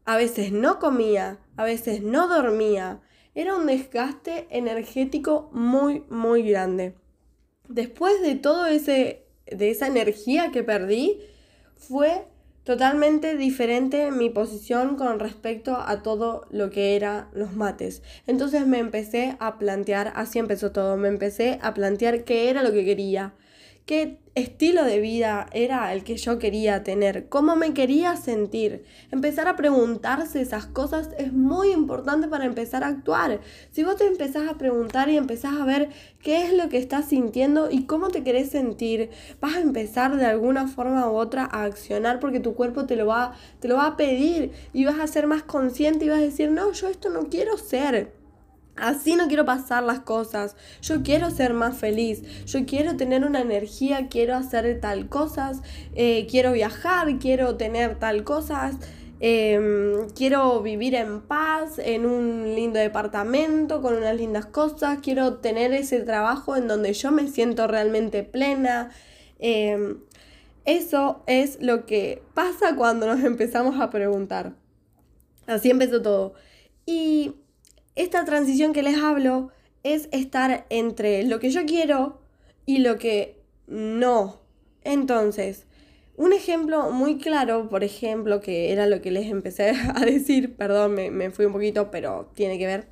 a 0.05 0.17
veces 0.17 0.51
no 0.51 0.79
comía, 0.79 1.39
a 1.55 1.63
veces 1.63 2.01
no 2.01 2.27
dormía. 2.27 3.01
Era 3.35 3.55
un 3.55 3.65
desgaste 3.65 4.47
energético 4.49 5.49
muy, 5.53 6.03
muy 6.09 6.43
grande. 6.43 6.95
Después 7.67 8.21
de 8.21 8.35
todo 8.35 8.65
ese, 8.65 9.25
de 9.45 9.71
esa 9.71 9.87
energía 9.87 10.51
que 10.51 10.63
perdí, 10.63 11.19
fue 11.75 12.27
totalmente 12.63 13.35
diferente 13.35 14.11
mi 14.11 14.29
posición 14.29 14.95
con 14.95 15.19
respecto 15.19 15.77
a 15.77 16.01
todo 16.01 16.47
lo 16.49 16.69
que 16.69 16.95
eran 16.95 17.27
los 17.33 17.53
mates. 17.53 18.01
Entonces 18.25 18.65
me 18.65 18.79
empecé 18.79 19.35
a 19.39 19.57
plantear, 19.57 20.13
así 20.15 20.39
empezó 20.39 20.71
todo, 20.71 20.95
me 20.95 21.09
empecé 21.09 21.59
a 21.61 21.73
plantear 21.73 22.23
qué 22.23 22.49
era 22.49 22.63
lo 22.63 22.71
que 22.71 22.85
quería, 22.85 23.33
qué 23.85 24.17
estilo 24.35 24.83
de 24.85 24.99
vida 24.99 25.47
era 25.51 25.93
el 25.93 26.03
que 26.03 26.17
yo 26.17 26.39
quería 26.39 26.83
tener, 26.83 27.27
cómo 27.27 27.55
me 27.55 27.73
quería 27.73 28.15
sentir. 28.15 28.83
Empezar 29.11 29.47
a 29.47 29.55
preguntarse 29.55 30.41
esas 30.41 30.65
cosas 30.65 31.09
es 31.17 31.33
muy 31.33 31.71
importante 31.71 32.27
para 32.27 32.45
empezar 32.45 32.83
a 32.83 32.87
actuar. 32.87 33.41
Si 33.71 33.83
vos 33.83 33.97
te 33.97 34.07
empezás 34.07 34.49
a 34.49 34.57
preguntar 34.57 35.09
y 35.09 35.17
empezás 35.17 35.59
a 35.59 35.65
ver 35.65 35.89
qué 36.21 36.45
es 36.45 36.53
lo 36.53 36.69
que 36.69 36.77
estás 36.77 37.05
sintiendo 37.05 37.69
y 37.69 37.85
cómo 37.85 38.07
te 38.07 38.23
querés 38.23 38.49
sentir, 38.49 39.09
vas 39.39 39.57
a 39.57 39.61
empezar 39.61 40.15
de 40.15 40.25
alguna 40.25 40.67
forma 40.67 41.09
u 41.09 41.15
otra 41.15 41.43
a 41.51 41.63
accionar 41.63 42.19
porque 42.19 42.39
tu 42.39 42.55
cuerpo 42.55 42.85
te 42.85 42.95
lo 42.95 43.05
va, 43.05 43.33
te 43.59 43.67
lo 43.67 43.75
va 43.75 43.87
a 43.87 43.97
pedir 43.97 44.51
y 44.71 44.85
vas 44.85 44.99
a 44.99 45.07
ser 45.07 45.27
más 45.27 45.43
consciente 45.43 46.05
y 46.05 46.09
vas 46.09 46.19
a 46.19 46.21
decir, 46.21 46.49
no, 46.49 46.71
yo 46.71 46.87
esto 46.87 47.09
no 47.09 47.29
quiero 47.29 47.57
ser. 47.57 48.22
Así 48.75 49.15
no 49.15 49.27
quiero 49.27 49.45
pasar 49.45 49.83
las 49.83 49.99
cosas. 49.99 50.55
Yo 50.81 51.03
quiero 51.03 51.29
ser 51.29 51.53
más 51.53 51.77
feliz. 51.77 52.23
Yo 52.45 52.65
quiero 52.65 52.97
tener 52.97 53.23
una 53.23 53.41
energía. 53.41 54.07
Quiero 54.09 54.35
hacer 54.35 54.79
tal 54.81 55.09
cosas. 55.09 55.61
Eh, 55.93 56.27
quiero 56.29 56.53
viajar. 56.53 57.19
Quiero 57.19 57.55
tener 57.55 57.99
tal 57.99 58.23
cosas. 58.23 58.77
Em, 59.19 60.09
quiero 60.09 60.61
vivir 60.61 60.95
en 60.95 61.21
paz, 61.21 61.79
en 61.79 62.05
un 62.05 62.55
lindo 62.55 62.77
departamento, 62.77 63.81
con 63.81 63.95
unas 63.95 64.17
lindas 64.17 64.47
cosas. 64.47 64.99
Quiero 65.01 65.35
tener 65.35 65.71
ese 65.71 66.01
trabajo 66.01 66.55
en 66.55 66.67
donde 66.67 66.93
yo 66.93 67.11
me 67.11 67.27
siento 67.27 67.67
realmente 67.67 68.23
plena. 68.23 68.89
Em, 69.39 69.99
eso 70.65 71.23
es 71.27 71.61
lo 71.61 71.85
que 71.85 72.21
pasa 72.33 72.75
cuando 72.75 73.05
nos 73.07 73.23
empezamos 73.23 73.79
a 73.79 73.89
preguntar. 73.89 74.55
Así 75.47 75.69
empezó 75.69 76.01
todo. 76.01 76.33
Y 76.85 77.35
esta 77.95 78.25
transición 78.25 78.73
que 78.73 78.83
les 78.83 78.97
hablo 78.97 79.51
es 79.83 80.09
estar 80.11 80.65
entre 80.69 81.23
lo 81.23 81.39
que 81.39 81.49
yo 81.49 81.65
quiero 81.65 82.21
y 82.65 82.79
lo 82.79 82.97
que 82.97 83.41
no. 83.67 84.41
Entonces, 84.83 85.65
un 86.15 86.33
ejemplo 86.33 86.91
muy 86.91 87.17
claro, 87.17 87.69
por 87.69 87.83
ejemplo, 87.83 88.39
que 88.39 88.71
era 88.71 88.87
lo 88.87 89.01
que 89.01 89.11
les 89.11 89.29
empecé 89.29 89.73
a 89.95 90.05
decir, 90.05 90.55
perdón, 90.55 90.93
me, 90.93 91.11
me, 91.11 91.31
fui 91.31 91.45
un 91.45 91.53
poquito, 91.53 91.91
pero 91.91 92.31
tiene 92.33 92.57
que 92.57 92.65
ver, 92.65 92.87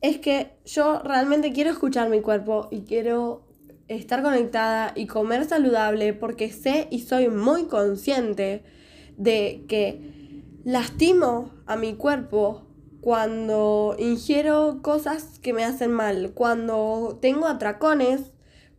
es 0.00 0.18
que 0.18 0.50
yo 0.64 1.00
realmente 1.02 1.52
quiero 1.52 1.70
escuchar 1.70 2.08
mi 2.10 2.20
cuerpo 2.20 2.68
y 2.70 2.82
quiero 2.82 3.42
estar 3.88 4.22
conectada 4.22 4.92
y 4.94 5.06
comer 5.06 5.44
saludable 5.44 6.14
porque 6.14 6.50
sé 6.50 6.88
y 6.90 7.00
soy 7.00 7.28
muy 7.28 7.64
consciente 7.64 8.62
de 9.16 9.64
que 9.68 10.42
lastimo 10.64 11.54
a 11.66 11.76
mi 11.76 11.94
cuerpo 11.94 12.63
cuando 13.04 13.96
ingiero 13.98 14.78
cosas 14.80 15.38
que 15.40 15.52
me 15.52 15.62
hacen 15.62 15.92
mal, 15.92 16.32
cuando 16.32 17.18
tengo 17.20 17.46
atracones, 17.46 18.32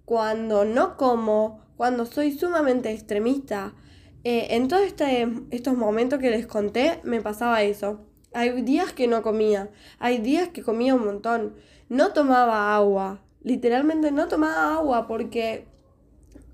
cuando 0.03 0.65
no 0.65 0.97
como, 0.97 1.63
cuando 1.77 2.07
soy 2.07 2.31
sumamente 2.31 2.89
extremista. 2.89 3.75
Eh, 4.23 4.47
en 4.55 4.67
todos 4.67 4.81
este, 4.81 5.31
estos 5.51 5.77
momentos 5.77 6.17
que 6.17 6.31
les 6.31 6.47
conté 6.47 7.01
me 7.03 7.21
pasaba 7.21 7.61
eso. 7.61 7.99
Hay 8.33 8.63
días 8.63 8.93
que 8.93 9.07
no 9.07 9.21
comía, 9.21 9.69
hay 9.99 10.17
días 10.17 10.49
que 10.49 10.63
comía 10.63 10.95
un 10.95 11.05
montón. 11.05 11.53
No 11.87 12.11
tomaba 12.11 12.75
agua, 12.75 13.21
literalmente 13.43 14.11
no 14.11 14.27
tomaba 14.27 14.73
agua 14.73 15.05
porque 15.05 15.67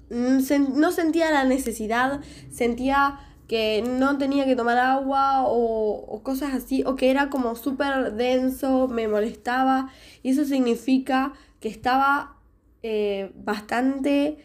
no 0.09 0.91
sentía 0.91 1.31
la 1.31 1.45
necesidad, 1.45 2.19
sentía 2.49 3.30
que 3.51 3.83
no 3.85 4.17
tenía 4.17 4.45
que 4.45 4.55
tomar 4.55 4.77
agua 4.77 5.43
o, 5.45 6.21
cosas 6.23 6.53
así, 6.53 6.85
o 6.85 6.95
que 6.95 7.11
era 7.11 7.29
como 7.29 7.57
súper 7.57 8.13
denso, 8.13 8.87
me 8.87 9.09
molestaba, 9.09 9.89
y 10.23 10.29
eso 10.29 10.45
significa 10.45 11.33
que 11.59 11.67
estaba 11.67 12.37
eh, 12.81 13.33
bastante 13.35 14.37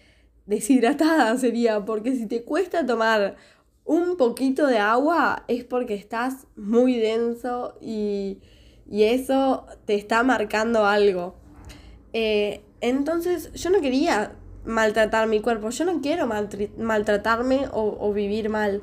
deshidratada, 0.45 1.37
sería, 1.39 1.85
porque 1.85 2.17
si 2.17 2.27
te 2.27 2.43
cuesta 2.43 2.85
tomar 2.85 3.37
un 3.85 4.17
poquito 4.17 4.67
de 4.67 4.79
agua 4.79 5.45
es 5.47 5.63
porque 5.63 5.95
estás 5.95 6.49
muy 6.57 6.97
denso 6.97 7.79
y, 7.81 8.41
eso 8.91 9.67
te 9.85 9.95
está 9.95 10.25
marcando 10.25 10.85
algo. 10.85 11.37
Eh, 12.13 12.65
entonces 12.81 13.53
yo 13.53 13.71
no 13.71 13.81
quería 13.81 14.35
maltratar 14.67 15.29
mi 15.29 15.41
cuerpo, 15.41 15.71
yo 15.71 15.85
no 15.85 16.01
quiero 16.01 16.29
maltratarme 16.79 17.69
o, 17.73 18.13
vivir 18.13 18.49
mal. 18.49 18.83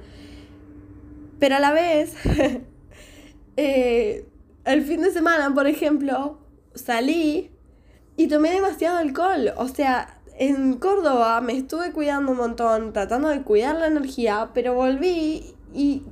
Pero 1.39 1.55
a 1.55 1.59
la 1.59 1.71
vez, 1.71 2.15
eh, 3.57 4.25
el 4.65 4.83
fin 4.83 5.01
de 5.01 5.11
semana, 5.11 5.53
por 5.53 5.67
ejemplo, 5.67 6.39
salí 6.73 7.51
y 8.15 8.27
tomé 8.27 8.51
demasiado 8.51 8.97
alcohol. 8.97 9.51
O 9.57 9.67
sea, 9.67 10.21
en 10.37 10.75
Córdoba 10.75 11.41
me 11.41 11.57
estuve 11.57 11.91
cuidando 11.91 12.31
un 12.31 12.37
montón, 12.37 12.93
tratando 12.93 13.29
de 13.29 13.43
cuidar 13.43 13.75
la 13.75 13.87
energía, 13.87 14.51
pero 14.53 14.73
volví 14.73 15.55
y 15.73 16.03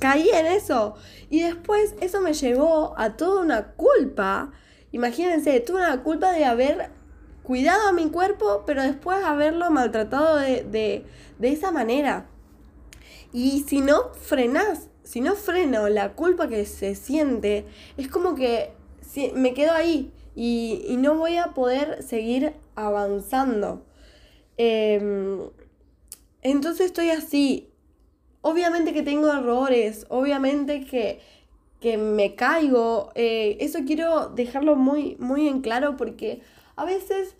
caí 0.00 0.28
en 0.30 0.46
eso. 0.46 0.94
Y 1.30 1.42
después 1.42 1.94
eso 2.00 2.20
me 2.20 2.34
llevó 2.34 2.94
a 2.98 3.16
toda 3.16 3.42
una 3.42 3.68
culpa. 3.72 4.52
Imagínense, 4.90 5.60
tuve 5.60 5.78
una 5.78 6.02
culpa 6.02 6.32
de 6.32 6.44
haber 6.44 6.90
cuidado 7.42 7.88
a 7.88 7.92
mi 7.92 8.08
cuerpo, 8.10 8.62
pero 8.66 8.82
después 8.82 9.22
haberlo 9.24 9.70
maltratado 9.70 10.36
de, 10.36 11.04
esa 11.40 11.70
manera. 11.70 12.26
Y 13.32 13.64
si 13.66 13.80
no 13.80 14.12
frenas, 14.14 14.88
si 15.02 15.20
no 15.20 15.34
freno 15.34 15.88
la 15.88 16.12
culpa 16.12 16.48
que 16.48 16.64
se 16.66 16.94
siente, 16.94 17.66
es 17.96 18.08
como 18.08 18.34
que 18.34 18.72
me 19.34 19.54
quedo 19.54 19.72
ahí 19.72 20.12
y, 20.34 20.96
no 20.98 21.16
voy 21.16 21.36
a 21.36 21.48
poder 21.48 22.02
seguir 22.02 22.54
avanzando. 22.74 23.84
Em, 24.56 25.40
entonces 26.42 26.86
estoy 26.86 27.10
así. 27.10 27.68
Obviamente 28.42 28.92
que 28.92 29.02
tengo 29.02 29.32
errores, 29.32 30.06
obviamente 30.08 30.84
que, 30.84 31.20
me 31.98 32.36
caigo. 32.36 33.10
Eh, 33.16 33.56
eso 33.60 33.80
quiero 33.84 34.28
dejarlo 34.28 34.76
muy, 34.76 35.16
muy 35.18 35.48
en 35.48 35.62
claro 35.62 35.96
porque 35.96 36.40
a 36.76 36.84
veces 36.84 37.36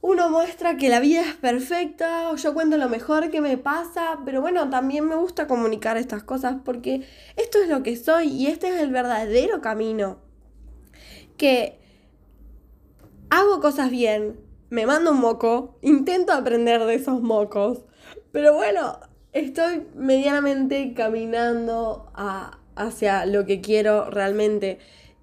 uno 0.00 0.30
muestra 0.30 0.76
que 0.76 0.88
la 0.88 1.00
vida 1.00 1.22
es 1.22 1.34
perfecta, 1.34 2.30
o 2.30 2.36
yo 2.36 2.54
cuento 2.54 2.76
lo 2.76 2.88
mejor 2.88 3.30
que 3.30 3.40
me 3.40 3.58
pasa, 3.58 4.20
pero 4.24 4.40
bueno, 4.40 4.70
también 4.70 5.06
me 5.06 5.16
gusta 5.16 5.48
comunicar 5.48 5.96
estas 5.96 6.22
cosas 6.22 6.56
porque 6.64 7.04
esto 7.36 7.58
es 7.60 7.68
lo 7.68 7.82
que 7.82 7.96
soy 7.96 8.28
y 8.28 8.46
este 8.46 8.68
es 8.68 8.80
el 8.80 8.90
verdadero 8.90 9.60
camino. 9.60 10.18
Que 11.36 11.80
hago 13.30 13.60
cosas 13.60 13.90
bien, 13.90 14.38
me 14.70 14.86
mando 14.86 15.10
un 15.10 15.20
moco, 15.20 15.78
intento 15.82 16.32
aprender 16.32 16.84
de 16.84 16.94
esos 16.94 17.20
mocos, 17.20 17.84
pero 18.30 18.54
bueno, 18.54 19.00
estoy 19.32 19.86
medianamente 19.96 20.94
caminando 20.94 22.12
hacia 22.76 23.26
lo 23.26 23.44
que 23.46 23.60
quiero 23.60 24.10
realmente. 24.10 24.78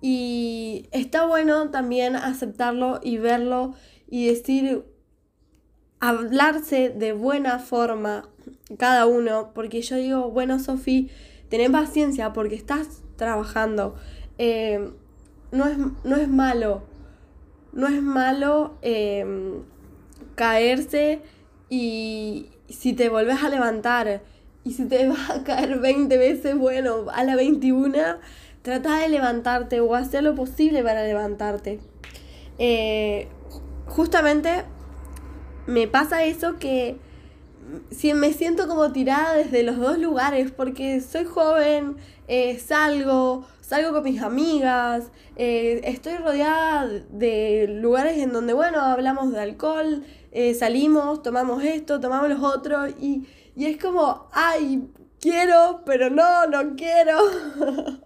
Y 0.07 0.87
está 0.91 1.25
bueno 1.25 1.71
también 1.71 2.15
aceptarlo 2.15 2.99
y 3.01 3.17
verlo 3.17 3.73
y 4.07 4.27
decir, 4.27 4.85
hablarse 5.99 6.91
de 6.91 7.11
buena 7.13 7.57
forma 7.57 8.29
cada 8.77 9.07
uno, 9.07 9.49
porque 9.55 9.81
yo 9.81 9.95
digo, 9.95 10.29
bueno, 10.29 10.59
Sofi, 10.59 11.09
ten 11.49 11.71
paciencia 11.71 12.33
porque 12.33 12.53
estás 12.53 13.01
trabajando. 13.15 13.95
Eh, 14.37 14.91
no, 15.51 15.65
es, 15.65 15.79
no 16.03 16.17
es 16.17 16.29
malo, 16.29 16.83
no 17.73 17.87
es 17.87 18.03
malo 18.03 18.77
em, 18.83 19.63
caerse 20.35 21.23
y 21.67 22.51
si 22.69 22.93
te 22.93 23.09
volvés 23.09 23.43
a 23.43 23.49
levantar 23.49 24.21
y 24.63 24.73
si 24.73 24.85
te 24.85 25.07
vas 25.09 25.31
a 25.31 25.43
caer 25.43 25.79
20 25.79 26.15
veces, 26.15 26.55
bueno, 26.55 27.05
a 27.11 27.23
la 27.23 27.35
21 27.35 27.97
trata 28.65 28.97
de 28.97 29.09
levantarte 29.09 29.79
o 29.79 29.93
hacer 29.93 30.23
lo 30.23 30.33
posible 30.33 30.81
para 30.81 31.03
levantarte. 31.03 31.79
Eh, 32.57 33.27
justamente 33.85 34.65
me 35.67 35.87
pasa 35.87 36.23
eso 36.23 36.57
que 36.57 36.97
si 37.91 38.15
me 38.15 38.33
siento 38.33 38.67
como 38.67 38.91
tirada 38.91 39.35
desde 39.35 39.61
los 39.61 39.77
dos 39.77 39.99
lugares 39.99 40.49
porque 40.49 40.99
soy 40.99 41.25
joven, 41.25 41.97
eh, 42.27 42.57
salgo, 42.57 43.45
salgo 43.61 43.91
con 43.91 44.03
mis 44.03 44.23
amigas, 44.23 45.11
eh, 45.35 45.81
estoy 45.83 46.15
rodeada 46.15 46.87
de 46.87 47.67
lugares 47.69 48.17
en 48.17 48.33
donde, 48.33 48.53
bueno, 48.53 48.81
hablamos 48.81 49.31
de 49.31 49.41
alcohol, 49.41 50.03
salimos, 50.57 51.21
tomamos 51.21 51.63
esto, 51.63 51.99
tomamos 51.99 52.29
los 52.29 52.43
otros 52.43 52.89
y, 52.99 53.27
y 53.55 53.65
es 53.65 53.77
como, 53.77 54.27
ay, 54.33 54.89
quiero, 55.21 55.83
pero 55.85 56.09
no, 56.09 56.47
no 56.47 56.75
quiero. 56.75 57.19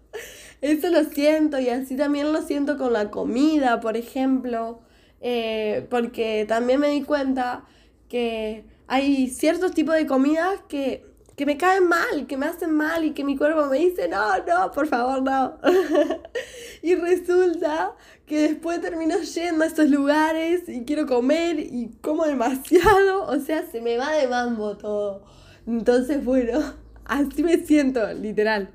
Eso 0.61 0.89
lo 0.89 1.03
siento 1.05 1.59
y 1.59 1.69
así 1.69 1.95
también 1.95 2.33
lo 2.33 2.41
siento 2.41 2.77
con 2.77 2.91
la 2.91 3.09
comida, 3.09 3.79
por 3.79 3.95
ejemplo, 3.95 4.81
eh, 5.21 5.87
porque 5.89 6.45
también 6.47 6.81
me 6.81 6.89
di 6.89 7.03
cuenta 7.03 7.63
que 8.09 8.65
hay 8.87 9.29
ciertos 9.29 9.71
tipos 9.71 9.95
de 9.95 10.05
comidas 10.05 10.59
que, 10.67 11.05
que 11.37 11.45
me 11.45 11.57
caen 11.57 11.87
mal, 11.87 12.27
que 12.27 12.35
me 12.35 12.47
hacen 12.47 12.71
mal 12.71 13.05
y 13.05 13.11
que 13.11 13.23
mi 13.23 13.37
cuerpo 13.37 13.67
me 13.67 13.77
dice, 13.77 14.09
no, 14.09 14.37
no, 14.45 14.71
por 14.71 14.87
favor, 14.87 15.21
no. 15.21 15.57
y 16.81 16.95
resulta 16.95 17.95
que 18.25 18.49
después 18.49 18.81
termino 18.81 19.17
yendo 19.19 19.63
a 19.63 19.67
esos 19.67 19.89
lugares 19.89 20.67
y 20.67 20.83
quiero 20.83 21.05
comer 21.05 21.59
y 21.59 21.91
como 22.01 22.25
demasiado, 22.25 23.27
o 23.27 23.39
sea, 23.39 23.65
se 23.65 23.79
me 23.79 23.97
va 23.97 24.11
de 24.11 24.27
mambo 24.27 24.75
todo. 24.75 25.23
Entonces, 25.65 26.25
bueno, 26.25 26.59
así 27.05 27.43
me 27.43 27.57
siento, 27.65 28.11
literal. 28.13 28.71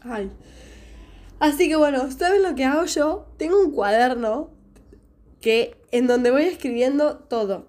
Ay. 0.00 0.30
Así 1.38 1.68
que 1.68 1.76
bueno, 1.76 2.10
¿saben 2.10 2.42
lo 2.42 2.54
que 2.54 2.64
hago 2.64 2.84
yo? 2.84 3.26
Tengo 3.36 3.60
un 3.60 3.72
cuaderno 3.72 4.50
que 5.40 5.76
en 5.90 6.06
donde 6.06 6.30
voy 6.30 6.44
escribiendo 6.44 7.18
todo. 7.18 7.66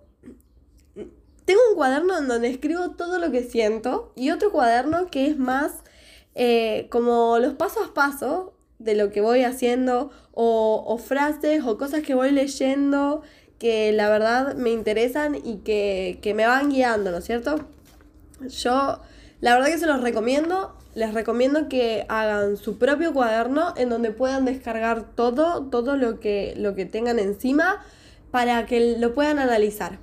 Tengo 1.45 1.61
un 1.69 1.75
cuaderno 1.75 2.17
en 2.17 2.27
donde 2.27 2.49
escribo 2.49 2.91
todo 2.91 3.19
lo 3.19 3.31
que 3.31 3.43
siento 3.43 4.11
y 4.15 4.31
otro 4.31 4.51
cuaderno 4.51 5.07
que 5.07 5.27
es 5.27 5.37
más 5.37 5.83
eh, 6.35 6.87
como 6.89 7.39
los 7.39 7.53
pasos 7.53 7.87
a 7.89 7.93
paso 7.93 8.53
de 8.79 8.95
lo 8.95 9.11
que 9.11 9.21
voy 9.21 9.43
haciendo 9.43 10.11
o, 10.33 10.83
o 10.85 10.97
frases 10.97 11.63
o 11.65 11.77
cosas 11.77 12.03
que 12.03 12.13
voy 12.13 12.31
leyendo 12.31 13.21
que 13.59 13.91
la 13.91 14.09
verdad 14.09 14.55
me 14.55 14.69
interesan 14.69 15.35
y 15.35 15.57
que, 15.57 16.19
que 16.21 16.33
me 16.33 16.45
van 16.45 16.69
guiando, 16.69 17.11
¿no 17.11 17.17
es 17.17 17.25
cierto? 17.25 17.55
Yo 18.41 19.01
la 19.41 19.55
verdad 19.55 19.69
que 19.69 19.79
se 19.79 19.87
los 19.87 20.01
recomiendo 20.01 20.76
les 20.97 21.13
recomiendo 21.13 21.69
que 21.69 22.07
hagan 22.09 22.57
su 22.57 22.79
propio 22.79 23.13
cuaderno 23.13 23.71
en 23.77 23.89
donde 23.89 24.09
puedan 24.09 24.45
descargar 24.45 25.03
todo, 25.13 25.67
todo 25.67 25.95
lo 25.95 26.19
que, 26.19 26.55
lo 26.57 26.73
que 26.73 26.87
tengan 26.87 27.19
encima 27.19 27.85
para 28.31 28.65
que 28.65 28.97
lo 28.97 29.13
puedan 29.13 29.37
analizar. 29.37 29.99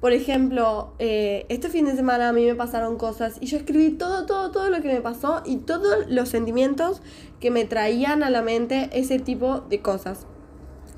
Por 0.00 0.12
ejemplo, 0.12 0.92
eh, 1.00 1.44
este 1.48 1.68
fin 1.70 1.86
de 1.86 1.96
semana 1.96 2.28
a 2.28 2.32
mí 2.32 2.44
me 2.44 2.54
pasaron 2.54 2.98
cosas 2.98 3.38
y 3.40 3.46
yo 3.46 3.56
escribí 3.56 3.90
todo, 3.90 4.26
todo, 4.26 4.52
todo 4.52 4.70
lo 4.70 4.80
que 4.80 4.92
me 4.92 5.00
pasó 5.00 5.42
y 5.44 5.56
todos 5.56 6.06
los 6.08 6.28
sentimientos 6.28 7.02
que 7.40 7.50
me 7.50 7.64
traían 7.64 8.22
a 8.22 8.30
la 8.30 8.42
mente 8.42 8.88
ese 8.92 9.18
tipo 9.18 9.62
de 9.62 9.82
cosas 9.82 10.24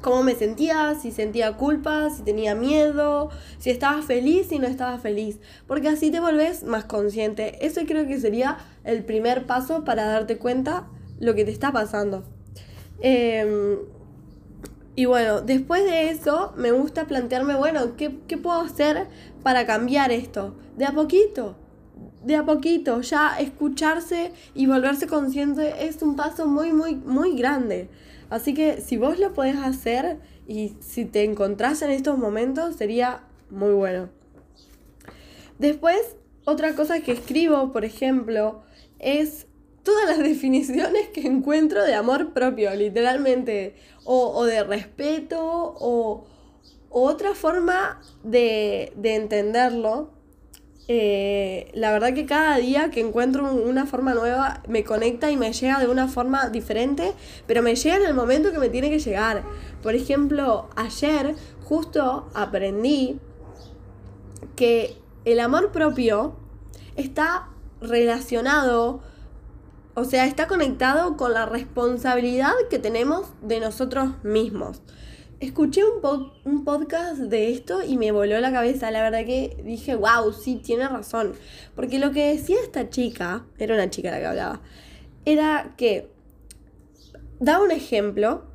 cómo 0.00 0.22
me 0.22 0.34
sentía, 0.34 0.94
si 1.00 1.10
sentía 1.10 1.56
culpa, 1.56 2.10
si 2.10 2.22
tenía 2.22 2.54
miedo, 2.54 3.30
si 3.58 3.70
estaba 3.70 4.02
feliz, 4.02 4.48
si 4.48 4.58
no 4.58 4.66
estaba 4.66 4.98
feliz. 4.98 5.38
Porque 5.66 5.88
así 5.88 6.10
te 6.10 6.20
volvés 6.20 6.64
más 6.64 6.84
consciente. 6.84 7.64
Eso 7.66 7.80
creo 7.86 8.06
que 8.06 8.20
sería 8.20 8.58
el 8.84 9.04
primer 9.04 9.46
paso 9.46 9.84
para 9.84 10.04
darte 10.04 10.38
cuenta 10.38 10.86
lo 11.20 11.34
que 11.34 11.44
te 11.44 11.50
está 11.50 11.72
pasando. 11.72 12.24
Em, 13.00 13.78
y 14.94 15.04
bueno, 15.04 15.40
después 15.40 15.84
de 15.84 16.10
eso 16.10 16.52
me 16.56 16.72
gusta 16.72 17.06
plantearme, 17.06 17.54
bueno, 17.54 17.96
¿qué, 17.96 18.18
¿qué 18.26 18.36
puedo 18.36 18.60
hacer 18.60 19.06
para 19.42 19.66
cambiar 19.66 20.10
esto? 20.10 20.54
De 20.76 20.84
a 20.84 20.92
poquito. 20.92 21.56
de 22.24 22.36
a 22.36 22.44
poquito, 22.44 23.00
ya 23.00 23.38
escucharse 23.38 24.32
y 24.54 24.66
volverse 24.66 25.06
consciente 25.06 25.86
es 25.86 26.02
un 26.02 26.16
paso 26.16 26.46
muy, 26.46 26.72
muy, 26.72 26.96
muy 26.96 27.36
grande. 27.36 27.88
Así 28.30 28.54
que 28.54 28.80
si 28.80 28.96
vos 28.96 29.18
lo 29.18 29.32
podés 29.32 29.56
hacer 29.56 30.18
y 30.46 30.74
si 30.80 31.04
te 31.04 31.24
encontrás 31.24 31.82
en 31.82 31.90
estos 31.90 32.18
momentos, 32.18 32.76
sería 32.76 33.24
muy 33.50 33.72
bueno. 33.72 34.10
Después, 35.58 36.16
otra 36.44 36.74
cosa 36.74 37.00
que 37.00 37.12
escribo, 37.12 37.72
por 37.72 37.84
ejemplo, 37.84 38.62
es 38.98 39.46
todas 39.82 40.06
las 40.06 40.18
definiciones 40.22 41.08
que 41.08 41.26
encuentro 41.26 41.82
de 41.82 41.94
amor 41.94 42.32
propio, 42.32 42.74
literalmente, 42.74 43.74
o, 44.04 44.44
de 44.44 44.64
respeto, 44.64 45.40
o, 45.40 46.26
otra 46.90 47.34
forma 47.34 48.00
de, 48.22 48.92
entenderlo. 49.02 50.17
Eh, 50.90 51.70
la 51.74 51.92
verdad 51.92 52.14
que 52.14 52.24
cada 52.24 52.56
día 52.56 52.90
que 52.90 53.00
encuentro 53.00 53.52
una 53.52 53.84
forma 53.84 54.14
nueva 54.14 54.62
me 54.66 54.84
conecta 54.84 55.30
y 55.30 55.36
me 55.36 55.52
llega 55.52 55.78
de 55.78 55.86
una 55.86 56.08
forma 56.08 56.48
diferente, 56.48 57.12
pero 57.46 57.62
me 57.62 57.74
llega 57.76 57.96
en 57.96 58.06
el 58.06 58.14
momento 58.14 58.52
que 58.52 58.58
me 58.58 58.70
tiene 58.70 58.88
que 58.88 58.98
llegar. 58.98 59.44
Por 59.82 59.94
ejemplo, 59.94 60.70
ayer 60.76 61.36
justo 61.62 62.30
aprendí 62.32 63.20
que 64.56 64.96
el 65.26 65.40
amor 65.40 65.72
propio 65.72 66.36
está 66.96 67.48
relacionado, 67.82 69.00
o 69.94 70.04
sea, 70.04 70.24
está 70.24 70.46
conectado 70.46 71.18
con 71.18 71.34
la 71.34 71.44
responsabilidad 71.44 72.52
que 72.70 72.78
tenemos 72.78 73.26
de 73.42 73.60
nosotros 73.60 74.12
mismos. 74.22 74.80
Escuché 75.40 75.82
un, 75.84 76.32
un 76.44 76.64
podcast 76.64 77.18
de 77.18 77.52
esto 77.52 77.84
y 77.84 77.96
me 77.96 78.10
voló 78.10 78.40
la 78.40 78.50
cabeza. 78.50 78.90
La 78.90 79.02
verdad 79.02 79.24
que 79.24 79.56
dije, 79.64 79.94
wow, 79.94 80.32
sí, 80.32 80.56
tiene 80.56 80.88
razón. 80.88 81.34
Porque 81.76 82.00
lo 82.00 82.10
que 82.10 82.32
decía 82.32 82.56
esta 82.60 82.90
chica, 82.90 83.46
era 83.56 83.74
una 83.74 83.88
chica 83.88 84.10
la 84.10 84.18
que 84.18 84.26
hablaba, 84.26 84.60
era 85.24 85.74
que 85.76 86.10
daba 87.38 87.62
un 87.62 87.70
ejemplo 87.70 88.46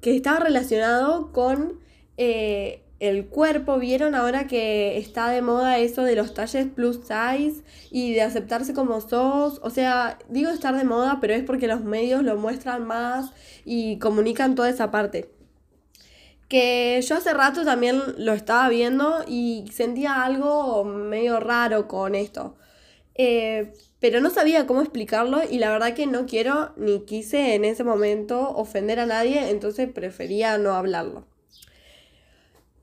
que 0.00 0.16
estaba 0.16 0.40
relacionado 0.40 1.30
con 1.30 1.78
eh, 2.16 2.82
el 2.98 3.28
cuerpo, 3.28 3.78
vieron 3.78 4.16
ahora 4.16 4.48
que 4.48 4.98
está 4.98 5.28
de 5.30 5.42
moda 5.42 5.78
eso 5.78 6.02
de 6.02 6.16
los 6.16 6.34
talles 6.34 6.66
plus 6.66 7.02
size 7.02 7.62
y 7.92 8.14
de 8.14 8.22
aceptarse 8.22 8.74
como 8.74 9.00
sos, 9.00 9.60
o 9.62 9.70
sea, 9.70 10.18
digo 10.28 10.50
estar 10.50 10.76
de 10.76 10.84
moda, 10.84 11.18
pero 11.20 11.34
es 11.34 11.44
porque 11.44 11.68
los 11.68 11.82
medios 11.82 12.24
lo 12.24 12.36
muestran 12.36 12.84
más 12.86 13.32
y 13.64 13.98
comunican 13.98 14.56
toda 14.56 14.68
esa 14.68 14.90
parte. 14.90 15.30
Que 16.50 17.00
yo 17.00 17.16
hace 17.16 17.32
rato 17.32 17.64
también 17.64 18.02
lo 18.18 18.34
estaba 18.34 18.68
viendo 18.68 19.24
y 19.26 19.64
sentía 19.72 20.22
algo 20.22 20.84
medio 20.84 21.40
raro 21.40 21.88
con 21.88 22.14
esto. 22.14 22.56
Eh, 23.14 23.72
pero 24.00 24.20
no 24.20 24.28
sabía 24.28 24.66
cómo 24.66 24.82
explicarlo 24.82 25.40
y 25.48 25.58
la 25.58 25.70
verdad 25.70 25.94
que 25.94 26.06
no 26.06 26.26
quiero 26.26 26.74
ni 26.76 27.06
quise 27.06 27.54
en 27.54 27.64
ese 27.64 27.84
momento 27.84 28.50
ofender 28.50 29.00
a 29.00 29.06
nadie, 29.06 29.50
entonces 29.50 29.90
prefería 29.90 30.58
no 30.58 30.74
hablarlo 30.74 31.26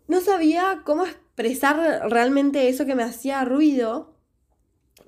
no 0.07 0.21
sabía 0.21 0.81
cómo 0.85 1.05
expresar 1.05 2.09
realmente 2.09 2.69
eso 2.69 2.85
que 2.85 2.95
me 2.95 3.03
hacía 3.03 3.43
ruido, 3.43 4.13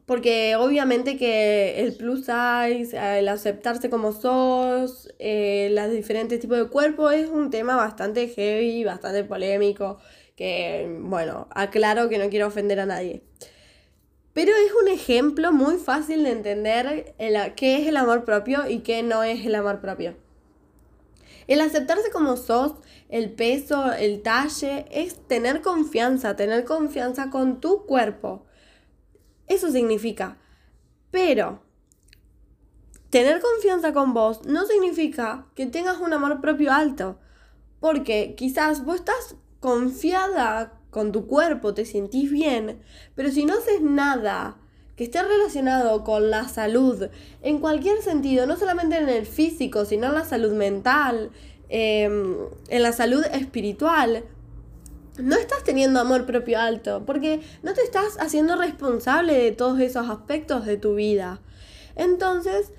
porque 0.10 0.56
obviamente 0.56 1.18
que 1.18 1.82
el 1.82 1.94
plus 1.94 2.22
size, 2.22 3.20
el 3.20 3.28
aceptarse 3.28 3.92
como 3.92 4.12
sos, 4.12 5.08
eh, 5.20 5.70
los 5.72 5.92
diferentes 5.92 6.40
tipos 6.40 6.58
de 6.58 6.66
cuerpo 6.66 7.12
es 7.12 7.30
un 7.30 7.52
tema 7.52 7.76
bastante 7.76 8.28
heavy, 8.28 8.84
bastante 8.84 9.24
polémico, 9.24 10.00
que 10.36 10.98
bueno, 11.02 11.48
aclaro 11.52 12.10
que 12.10 12.18
no 12.18 12.28
quiero 12.32 12.48
ofender 12.48 12.80
a 12.80 12.88
nadie. 12.88 13.22
Pero 14.34 14.52
es 14.54 14.72
un 14.82 14.88
ejemplo 14.88 15.52
muy 15.52 15.78
fácil 15.78 16.24
de 16.24 16.32
entender 16.32 17.14
qué 17.56 17.78
es 17.80 17.88
el 17.88 17.96
amor 17.96 18.26
propio 18.26 18.68
y 18.68 18.80
qué 18.80 19.04
no 19.04 19.22
es 19.22 19.46
el 19.46 19.54
amor 19.54 19.80
propio. 19.80 20.16
El 21.46 21.62
aceptarse 21.62 22.10
como 22.10 22.36
sos, 22.36 22.74
el 23.10 23.30
peso, 23.30 23.94
el 23.94 24.24
talle, 24.24 24.88
es 24.90 25.28
tener 25.28 25.62
confianza, 25.62 26.36
tener 26.36 26.64
confianza 26.64 27.30
con 27.30 27.62
tu 27.62 27.86
cuerpo. 27.86 28.48
Eso 29.50 29.70
significa. 29.72 30.38
Pero 31.12 31.62
tener 33.10 33.42
confianza 33.42 33.92
con 33.92 34.14
vos 34.14 34.46
no 34.46 34.66
significa 34.66 35.48
que 35.56 35.66
tengas 35.66 35.98
un 36.00 36.14
amor 36.14 36.40
propio 36.40 36.72
alto. 36.72 37.20
Porque 37.82 38.36
quizás 38.38 38.86
vos 38.86 38.96
estás 38.96 39.36
confiada 39.60 40.80
con 40.90 41.12
tu 41.12 41.28
cuerpo, 41.28 41.74
te 41.74 41.86
sentís 41.86 42.32
bien, 42.32 42.82
pero 43.16 43.30
si 43.30 43.46
no 43.46 43.54
haces 43.54 43.82
nada 43.82 44.58
que 44.96 45.04
esté 45.06 45.22
relacionado 45.22 46.04
con 46.04 46.30
la 46.30 46.48
salud 46.48 47.08
en 47.42 47.60
cualquier 47.60 48.02
sentido, 48.02 48.46
no 48.46 48.58
solamente 48.58 48.98
en 48.98 49.08
el 49.08 49.26
físico, 49.26 49.86
sino 49.86 50.08
en 50.08 50.14
la 50.14 50.26
salud 50.26 50.52
mental, 50.54 51.32
em, 51.70 52.36
en 52.70 52.82
la 52.82 52.92
salud 52.92 53.24
espiritual, 53.32 54.26
no 55.22 55.36
estás 55.36 55.64
teniendo 55.64 56.00
amor 56.00 56.26
propio 56.26 56.60
alto, 56.60 57.04
porque 57.06 57.42
no 57.64 57.74
te 57.74 57.82
estás 57.82 58.18
haciendo 58.20 58.56
responsable 58.56 59.34
de 59.34 59.52
todos 59.52 59.80
esos 59.80 60.10
aspectos 60.10 60.66
de 60.66 60.78
tu 60.78 60.96
vida. 60.96 61.42
Entonces, 61.96 62.72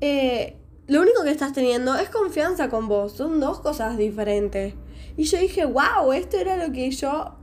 eh, 0.00 0.56
lo 0.86 1.00
único 1.00 1.22
que 1.22 1.30
estás 1.30 1.52
teniendo 1.52 1.94
es 1.96 2.08
confianza 2.08 2.68
con 2.68 2.88
vos, 2.88 3.12
son 3.12 3.40
dos 3.40 3.60
cosas 3.60 3.96
diferentes. 3.96 4.74
Y 5.16 5.24
yo 5.24 5.38
dije, 5.38 5.64
wow, 5.64 6.12
esto 6.12 6.36
era 6.38 6.56
lo 6.56 6.72
que 6.72 6.90
yo 6.90 7.36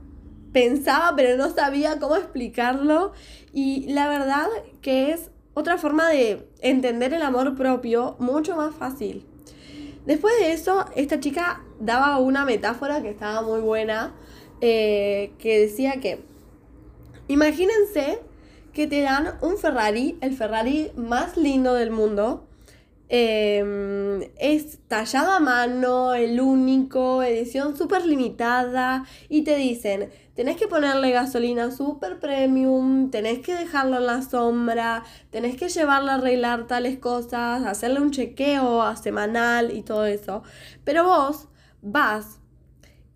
pensaba, 0.52 1.14
pero 1.16 1.36
no 1.36 1.52
sabía 1.54 1.98
cómo 1.98 2.16
explicarlo. 2.16 3.12
Y 3.52 3.86
la 3.92 4.08
verdad 4.08 4.48
que 4.80 5.12
es 5.12 5.30
otra 5.54 5.78
forma 5.78 6.08
de 6.08 6.48
entender 6.60 7.14
el 7.14 7.22
amor 7.22 7.54
propio 7.56 8.16
mucho 8.18 8.56
más 8.56 8.74
fácil. 8.74 9.26
Después 10.06 10.34
de 10.40 10.52
eso, 10.52 10.86
esta 10.96 11.20
chica 11.20 11.62
daba 11.80 12.18
una 12.18 12.44
metáfora 12.44 13.02
que 13.02 13.10
estaba 13.10 13.42
muy 13.42 13.60
buena, 13.60 14.14
eh, 14.60 15.32
que 15.38 15.60
decía 15.60 16.00
que, 16.00 16.24
imagínense 17.28 18.20
que 18.72 18.86
te 18.86 19.00
dan 19.00 19.34
un 19.42 19.58
Ferrari, 19.58 20.18
el 20.20 20.36
Ferrari 20.36 20.92
más 20.96 21.36
lindo 21.36 21.74
del 21.74 21.90
mundo, 21.90 22.48
Em, 23.10 24.20
es 24.38 24.80
tallado 24.86 25.32
a 25.32 25.40
mano, 25.40 26.12
el 26.12 26.40
único, 26.40 27.22
edición 27.22 27.76
súper 27.76 28.04
limitada. 28.06 29.04
Y 29.30 29.42
te 29.42 29.56
dicen, 29.56 30.10
tenés 30.34 30.56
que 30.56 30.68
ponerle 30.68 31.10
gasolina 31.10 31.70
súper 31.70 32.20
premium, 32.20 33.10
tenés 33.10 33.38
que 33.40 33.54
dejarlo 33.54 33.96
en 33.96 34.06
la 34.06 34.22
sombra, 34.22 35.04
tenés 35.30 35.56
que 35.56 35.68
llevarlo 35.70 36.10
a 36.10 36.14
arreglar 36.14 36.66
tales 36.66 36.98
cosas, 36.98 37.64
hacerle 37.64 38.00
un 38.00 38.10
chequeo 38.10 38.82
a 38.82 38.96
semanal 38.96 39.74
y 39.74 39.82
todo 39.82 40.04
eso. 40.04 40.42
Pero 40.84 41.04
vos 41.04 41.48
vas 41.82 42.38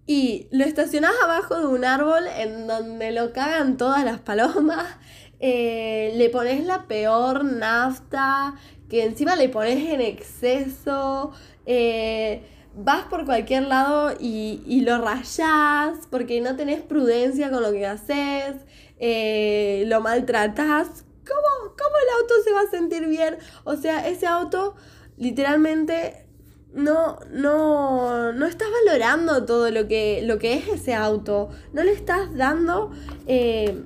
y 0.07 0.49
lo 0.51 0.65
estacionás 0.65 1.13
abajo 1.23 1.59
de 1.59 1.67
un 1.67 1.85
árbol 1.85 2.25
en 2.39 2.67
donde 2.67 3.13
lo 3.13 3.33
cagan 3.33 3.77
todas 3.77 4.05
las 4.05 4.21
palomas. 4.21 4.87
Eh, 5.45 6.13
le 6.15 6.31
pones 6.31 6.65
la 6.65 6.87
peor 6.87 7.45
nafta, 7.45 8.55
que 8.89 9.03
encima 9.03 9.35
le 9.35 9.49
pones 9.49 9.93
en 9.93 10.01
exceso, 10.01 11.33
eh, 11.67 12.45
vas 12.77 13.07
por 13.07 13.25
cualquier 13.25 13.65
lado 13.65 14.15
y, 14.21 14.83
lo 14.87 14.99
rayás 14.99 16.07
porque 16.13 16.41
no 16.41 16.55
tenés 16.55 16.83
prudencia 16.83 17.51
con 17.51 17.61
lo 17.61 17.73
que 17.73 17.87
haces, 17.89 18.55
eh, 19.01 19.83
lo 19.89 20.01
maltratás. 20.01 21.05
¿Cómo, 21.27 21.75
¿Cómo 21.77 21.97
el 21.97 22.21
auto 22.21 22.35
se 22.45 22.53
va 22.53 22.61
a 22.61 22.71
sentir 22.71 23.09
bien? 23.09 23.39
O 23.65 23.75
sea, 23.75 24.07
ese 24.07 24.29
auto 24.29 24.77
literalmente 25.17 26.25
no, 26.75 27.19
no, 27.31 28.33
no 28.33 28.47
estás 28.47 28.69
valorando 28.87 29.45
todo 29.45 29.71
lo 29.71 29.87
que, 29.89 30.23
lo 30.23 30.39
que 30.39 30.55
es 30.55 30.69
ese 30.69 30.95
auto. 30.95 31.51
No 31.73 31.83
le 31.83 31.93
estás 31.93 32.35
dando 32.35 32.91
eh, 33.27 33.85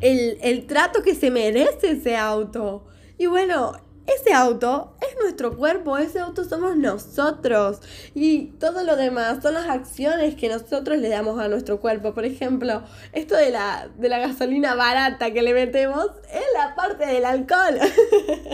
el, 0.00 0.38
el 0.42 0.66
trato 0.66 1.02
que 1.02 1.14
se 1.14 1.30
merece 1.30 1.92
ese 1.92 2.16
auto. 2.16 2.84
Y 3.18 3.26
bueno, 3.26 3.72
ese 4.06 4.32
auto 4.32 4.94
es 5.00 5.16
nuestro 5.20 5.56
cuerpo, 5.56 5.98
ese 5.98 6.20
auto 6.20 6.44
somos 6.44 6.76
nosotros 6.76 7.80
y 8.14 8.52
todo 8.58 8.84
lo 8.84 8.94
demás 8.94 9.42
son 9.42 9.54
las 9.54 9.68
acciones 9.68 10.36
que 10.36 10.48
nosotros 10.48 10.98
le 10.98 11.08
damos 11.08 11.40
a 11.40 11.48
nuestro 11.48 11.80
cuerpo. 11.80 12.14
Por 12.14 12.24
ejemplo, 12.24 12.82
esto 13.12 13.34
de 13.34 13.50
la, 13.50 13.88
de 13.96 14.08
la 14.08 14.18
gasolina 14.18 14.74
barata 14.74 15.32
que 15.32 15.42
le 15.42 15.54
metemos 15.54 16.06
es 16.32 16.44
la 16.54 16.76
parte 16.76 17.04
del 17.06 17.24
alcohol. 17.24 17.80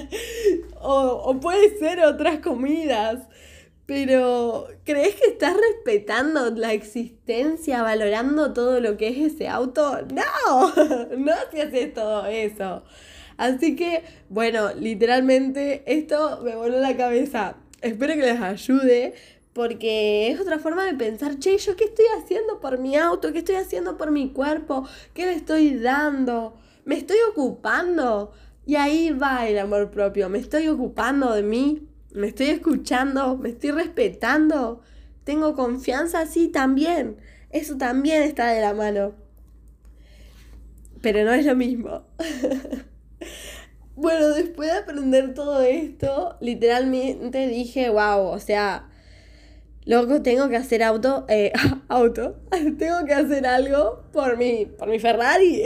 o, 0.81 1.23
o 1.25 1.41
puede 1.41 1.79
ser 1.79 2.01
otras 2.01 2.38
comidas. 2.38 3.19
Pero, 3.93 4.69
¿crees 4.85 5.17
que 5.17 5.29
estás 5.29 5.55
respetando 5.55 6.51
la 6.51 6.73
existencia, 6.73 7.83
valorando 7.83 8.55
todo 8.55 8.81
lo 8.81 8.97
que 8.97 9.09
es 9.09 9.35
ese 9.35 9.49
auto? 9.49 9.99
No, 10.15 10.69
no 11.19 11.33
si 11.53 11.61
haces 11.61 11.93
todo 11.93 12.25
eso. 12.25 12.83
Así 13.37 13.77
que, 13.77 14.03
bueno, 14.31 14.73
literalmente 14.73 15.83
esto 15.85 16.41
me 16.43 16.57
voló 16.57 16.79
la 16.79 16.97
cabeza. 16.97 17.57
Espero 17.83 18.15
que 18.15 18.23
les 18.23 18.41
ayude 18.41 19.13
porque 19.53 20.31
es 20.31 20.41
otra 20.41 20.59
forma 20.59 20.87
de 20.87 20.95
pensar, 20.95 21.39
che, 21.39 21.59
¿yo 21.59 21.77
qué 21.77 21.85
estoy 21.85 22.07
haciendo 22.19 22.61
por 22.61 22.79
mi 22.79 22.97
auto? 22.97 23.31
¿Qué 23.33 23.41
estoy 23.41 23.57
haciendo 23.57 23.99
por 23.99 24.11
mi 24.11 24.31
cuerpo? 24.31 24.89
¿Qué 25.13 25.27
le 25.27 25.35
estoy 25.35 25.77
dando? 25.77 26.55
me 26.85 26.97
estoy 26.97 27.19
ocupando. 27.31 28.33
Y 28.65 28.77
ahí 28.77 29.11
va 29.11 29.47
el 29.49 29.59
amor 29.59 29.91
propio. 29.91 30.29
Me 30.29 30.39
estoy 30.39 30.69
ocupando 30.69 31.33
de 31.33 31.43
mí, 31.43 31.89
me 32.14 32.29
estoy 32.29 32.46
escuchando, 32.46 33.37
me 33.37 33.51
estoy 33.51 33.70
respetando. 33.70 34.83
Tengo 35.25 35.55
confianza, 35.55 36.27
sí, 36.27 36.48
también. 36.48 37.16
Eso 37.51 37.77
también 37.77 38.22
está 38.22 38.48
de 38.48 38.61
la 38.61 38.75
mano. 38.75 39.14
Pero 41.01 41.25
no 41.25 41.33
es 41.33 41.44
lo 41.44 41.57
mismo. 41.57 42.05
bueno, 43.96 44.29
después 44.29 44.70
de 44.70 44.79
aprender 44.79 45.35
todo 45.35 45.61
esto, 45.62 46.37
literalmente 46.40 47.48
dije, 47.48 47.90
wow, 47.90 48.27
o 48.27 48.38
sea, 48.38 48.88
Loco, 49.85 50.22
tengo 50.22 50.48
que 50.48 50.57
hacer 50.57 50.81
auto, 50.85 51.27
eh, 51.29 51.53
auto, 51.88 52.37
tengo 52.79 53.05
que 53.05 53.14
hacer 53.14 53.46
algo 53.46 54.05
por 54.12 54.37
mi, 54.37 54.66
por 54.66 54.88
mi 54.88 55.01
Ferrari, 55.01 55.64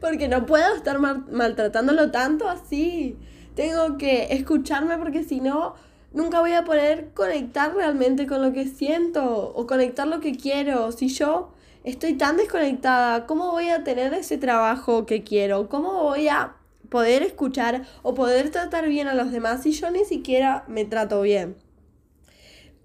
porque 0.00 0.28
no 0.28 0.44
puedo 0.44 0.76
estar 0.76 0.98
maltratándolo 0.98 2.10
tanto 2.10 2.48
así. 2.48 3.16
Tengo 3.54 3.98
que 3.98 4.28
escucharme 4.30 4.96
porque 4.98 5.24
si 5.24 5.40
no, 5.40 5.74
nunca 6.12 6.40
voy 6.40 6.52
a 6.52 6.64
poder 6.64 7.10
conectar 7.14 7.74
realmente 7.74 8.26
con 8.26 8.42
lo 8.42 8.52
que 8.52 8.66
siento 8.66 9.52
o 9.54 9.66
conectar 9.66 10.06
lo 10.06 10.20
que 10.20 10.36
quiero. 10.36 10.90
Si 10.92 11.08
yo 11.08 11.52
estoy 11.84 12.14
tan 12.14 12.36
desconectada, 12.36 13.26
¿cómo 13.26 13.50
voy 13.50 13.68
a 13.68 13.84
tener 13.84 14.14
ese 14.14 14.38
trabajo 14.38 15.06
que 15.06 15.22
quiero? 15.22 15.68
¿Cómo 15.68 16.02
voy 16.02 16.28
a 16.28 16.56
poder 16.88 17.22
escuchar 17.22 17.82
o 18.02 18.14
poder 18.14 18.50
tratar 18.50 18.88
bien 18.88 19.08
a 19.08 19.14
los 19.14 19.32
demás 19.32 19.62
si 19.62 19.72
yo 19.72 19.90
ni 19.90 20.04
siquiera 20.04 20.64
me 20.68 20.84
trato 20.84 21.20
bien? 21.22 21.56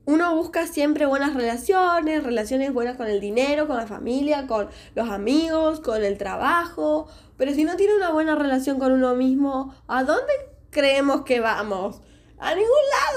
uno 0.08 0.34
busca 0.38 0.68
siempre 0.68 1.06
buenas 1.06 1.34
relaciones, 1.34 2.24
relaciones 2.24 2.74
buenas 2.74 2.96
con 2.96 3.08
el 3.08 3.20
dinero, 3.20 3.68
con 3.68 3.76
la 3.76 3.88
familia, 3.88 4.48
con 4.48 4.70
los 4.96 5.10
amigos, 5.10 5.82
con 5.82 6.02
el 6.02 6.18
trabajo, 6.18 7.08
pero 7.36 7.54
si 7.54 7.66
no 7.66 7.76
tiene 7.76 7.94
una 7.94 8.12
buena 8.12 8.34
relación 8.34 8.80
con 8.80 8.94
uno 8.94 9.16
mismo, 9.16 9.76
¿a 9.86 10.06
dónde 10.06 10.32
creemos 10.70 11.24
que 11.24 11.40
vamos? 11.40 12.02
A 12.38 12.54
ningún 12.54 12.70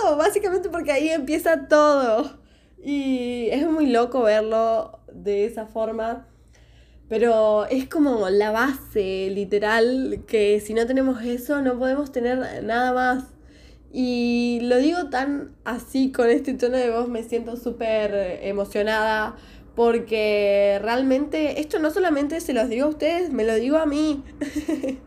lado, 0.02 0.16
básicamente 0.16 0.68
porque 0.68 0.92
ahí 0.92 1.10
empieza 1.10 1.68
todo. 1.68 2.38
Y 2.82 3.48
es 3.50 3.66
muy 3.66 3.86
loco 3.86 4.22
verlo 4.22 5.00
de 5.12 5.44
esa 5.44 5.66
forma. 5.66 6.26
Pero 7.08 7.66
es 7.66 7.88
como 7.88 8.30
la 8.30 8.50
base, 8.52 9.30
literal, 9.30 10.24
que 10.26 10.60
si 10.60 10.74
no 10.74 10.86
tenemos 10.86 11.22
eso 11.22 11.60
no 11.60 11.78
podemos 11.78 12.12
tener 12.12 12.62
nada 12.62 12.92
más. 12.92 13.24
Y 13.92 14.60
lo 14.62 14.76
digo 14.78 15.10
tan 15.10 15.56
así, 15.64 16.12
con 16.12 16.30
este 16.30 16.54
tono 16.54 16.76
de 16.76 16.90
voz, 16.90 17.08
me 17.08 17.24
siento 17.24 17.56
súper 17.56 18.38
emocionada 18.42 19.36
porque 19.74 20.78
realmente 20.82 21.60
esto 21.60 21.78
no 21.78 21.90
solamente 21.90 22.40
se 22.40 22.52
los 22.52 22.68
digo 22.68 22.86
a 22.86 22.90
ustedes, 22.90 23.32
me 23.32 23.44
lo 23.44 23.54
digo 23.54 23.76
a 23.76 23.86
mí. 23.86 24.22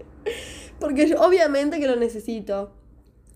porque 0.83 1.15
obviamente 1.17 1.79
que 1.79 1.87
lo 1.87 1.95
necesito. 1.95 2.73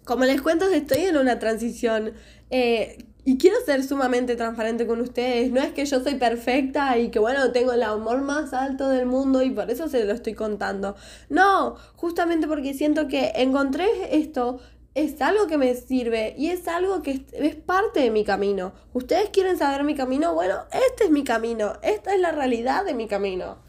Como 0.03 0.25
les 0.25 0.41
cuento, 0.41 0.67
estoy 0.67 1.03
en 1.03 1.15
una 1.15 1.39
transición 1.39 2.11
eh, 2.49 3.05
y 3.23 3.37
quiero 3.37 3.55
ser 3.65 3.85
sumamente 3.85 4.35
transparente 4.35 4.85
con 4.85 4.99
ustedes. 4.99 5.49
No 5.49 5.61
es 5.61 5.71
que 5.71 5.85
yo 5.85 6.03
soy 6.03 6.15
perfecta 6.15 6.97
y 6.97 7.09
que 7.09 7.19
bueno, 7.19 7.53
tengo 7.53 7.71
el 7.71 7.83
amor 7.83 8.19
más 8.19 8.51
alto 8.51 8.89
del 8.89 9.05
mundo 9.05 9.43
y 9.43 9.51
por 9.51 9.71
eso 9.71 9.87
se 9.87 10.03
lo 10.03 10.11
estoy 10.11 10.33
contando. 10.33 10.97
No, 11.29 11.77
justamente 11.95 12.47
porque 12.47 12.73
siento 12.73 13.07
que 13.07 13.31
encontré 13.35 13.87
esto 14.11 14.59
es 14.93 15.21
algo 15.21 15.47
que 15.47 15.57
me 15.57 15.73
sirve 15.73 16.35
y 16.37 16.49
es 16.49 16.67
algo 16.67 17.01
que 17.01 17.25
es 17.31 17.55
parte 17.55 18.01
de 18.01 18.11
mi 18.11 18.25
camino. 18.25 18.73
¿Ustedes 18.91 19.29
quieren 19.29 19.57
saber 19.57 19.85
mi 19.85 19.95
camino? 19.95 20.33
Bueno, 20.33 20.55
este 20.89 21.05
es 21.05 21.11
mi 21.11 21.23
camino, 21.23 21.73
esta 21.81 22.13
es 22.13 22.19
la 22.19 22.33
realidad 22.33 22.83
de 22.83 22.93
mi 22.93 23.07
camino. 23.07 23.59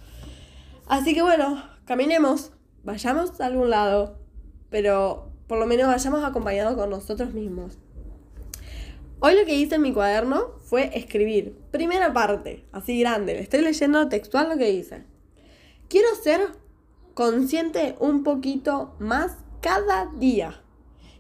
Así 0.89 1.15
que 1.15 1.23
bueno, 1.23 1.63
caminemos, 1.85 2.51
vayamos 2.89 3.39
a 3.39 3.45
algún 3.45 3.69
lado, 3.69 4.17
pero 4.71 5.31
por 5.47 5.59
lo 5.59 5.67
menos 5.67 5.89
vayamos 5.89 6.25
acompañados 6.25 6.75
con 6.75 6.89
nosotros 6.89 7.35
mismos. 7.35 7.77
Hoy 9.21 9.35
lo 9.35 9.45
que 9.45 9.57
hice 9.57 9.75
en 9.75 9.83
mi 9.83 9.93
cuaderno 9.93 10.55
fue 10.63 10.91
escribir. 10.97 11.55
Primera 11.71 12.15
parte, 12.15 12.65
así 12.73 12.99
grande, 12.99 13.35
le 13.35 13.41
estoy 13.41 13.61
leyendo 13.61 14.09
textual 14.09 14.49
lo 14.49 14.57
que 14.57 14.71
hice. 14.71 15.05
Quiero 15.91 16.09
ser 16.23 16.41
consciente 17.13 17.95
un 18.01 18.25
poquito 18.25 18.95
más 18.99 19.37
cada 19.61 20.07
día. 20.17 20.63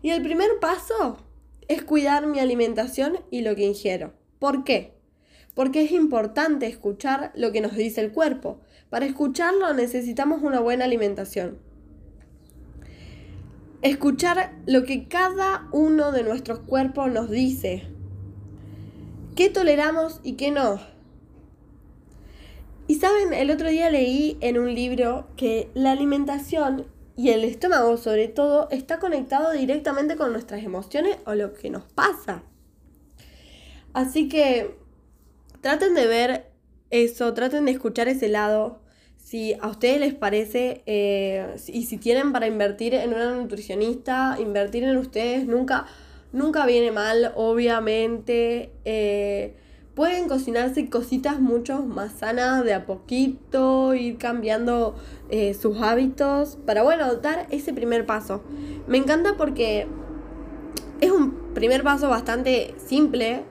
Y 0.01 0.11
el 0.11 0.23
primer 0.23 0.49
paso 0.61 1.19
es 1.67 1.83
cuidar 1.83 2.27
mi 2.29 2.41
alimentación 2.41 3.21
y 3.31 3.43
lo 3.43 3.55
que 3.55 3.67
ingiero. 3.67 4.15
¿Por 4.39 4.65
qué? 4.65 4.95
Porque 5.55 5.83
es 5.83 5.93
importante 5.93 6.67
escuchar 6.67 7.31
lo 7.35 7.53
que 7.53 7.61
nos 7.61 7.77
dice 7.77 8.01
el 8.01 8.13
cuerpo. 8.13 8.61
Para 8.91 9.07
escucharlo 9.07 9.75
necesitamos 9.75 10.43
una 10.43 10.61
buena 10.61 10.85
alimentación. 10.85 11.59
Escuchar 13.83 14.55
lo 14.67 14.85
que 14.85 15.07
cada 15.07 15.69
uno 15.73 16.11
de 16.11 16.25
nuestros 16.25 16.61
cuerpos 16.61 17.11
nos 17.13 17.31
dice. 17.31 17.87
¿Qué 19.37 19.51
toleramos 19.51 20.21
y 20.25 20.33
qué 20.33 20.51
no? 20.51 20.81
Y 22.89 22.95
saben, 22.97 23.35
el 23.35 23.51
otro 23.51 23.69
día 23.69 23.91
leí 23.91 24.39
en 24.41 24.59
un 24.59 24.75
libro 24.75 25.29
que 25.37 25.71
la 25.75 25.93
alimentación 25.93 26.87
y 27.17 27.31
el 27.31 27.45
estómago, 27.45 27.99
sobre 27.99 28.29
todo, 28.29 28.69
está 28.71 28.99
conectado 28.99 29.53
directamente 29.53 30.17
con 30.17 30.33
nuestras 30.33 30.65
emociones 30.65 31.19
o 31.27 31.35
lo 31.35 31.53
que 31.53 31.69
nos 31.69 31.85
pasa. 31.85 32.43
Así 33.93 34.29
que 34.29 34.79
traten 35.61 35.95
de 35.95 36.07
ver 36.07 36.47
eso, 36.91 37.35
traten 37.35 37.67
de 37.67 37.73
escuchar 37.73 38.09
ese 38.09 38.29
lado. 38.29 38.81
Si 39.17 39.55
a 39.61 39.69
ustedes 39.69 40.01
les 40.01 40.15
parece 40.15 40.83
eh, 40.87 41.57
y 41.67 41.85
si 41.85 41.99
tienen 41.99 42.33
para 42.33 42.47
invertir 42.47 42.95
en 42.95 43.11
una 43.11 43.35
nutricionista, 43.35 44.39
invertir 44.41 44.85
en 44.85 44.97
ustedes 44.97 45.47
nunca, 45.47 45.87
nunca 46.33 46.65
viene 46.65 46.93
mal, 46.93 47.33
obviamente. 47.37 48.73
Eh, 48.87 49.55
pueden 49.95 50.29
cocinarse 50.29 50.89
cositas 50.89 51.41
mucho 51.41 51.83
más 51.83 52.13
sanas 52.13 52.65
de 52.65 52.73
a 52.73 52.87
poquito, 52.87 53.95
ir 53.95 54.17
cambiando 54.17 54.95
eh, 55.29 55.53
sus 55.55 55.79
hábitos 55.83 56.57
para, 56.65 56.83
bueno, 56.83 57.17
dar 57.17 57.49
ese 57.51 57.75
primer 57.75 58.07
paso. 58.07 58.43
Me 58.87 58.97
encanta 58.97 59.35
porque 59.37 59.89
es 61.01 61.11
un 61.11 61.53
primer 61.53 61.83
paso 61.83 62.09
bastante 62.09 62.75
simple. 62.79 63.43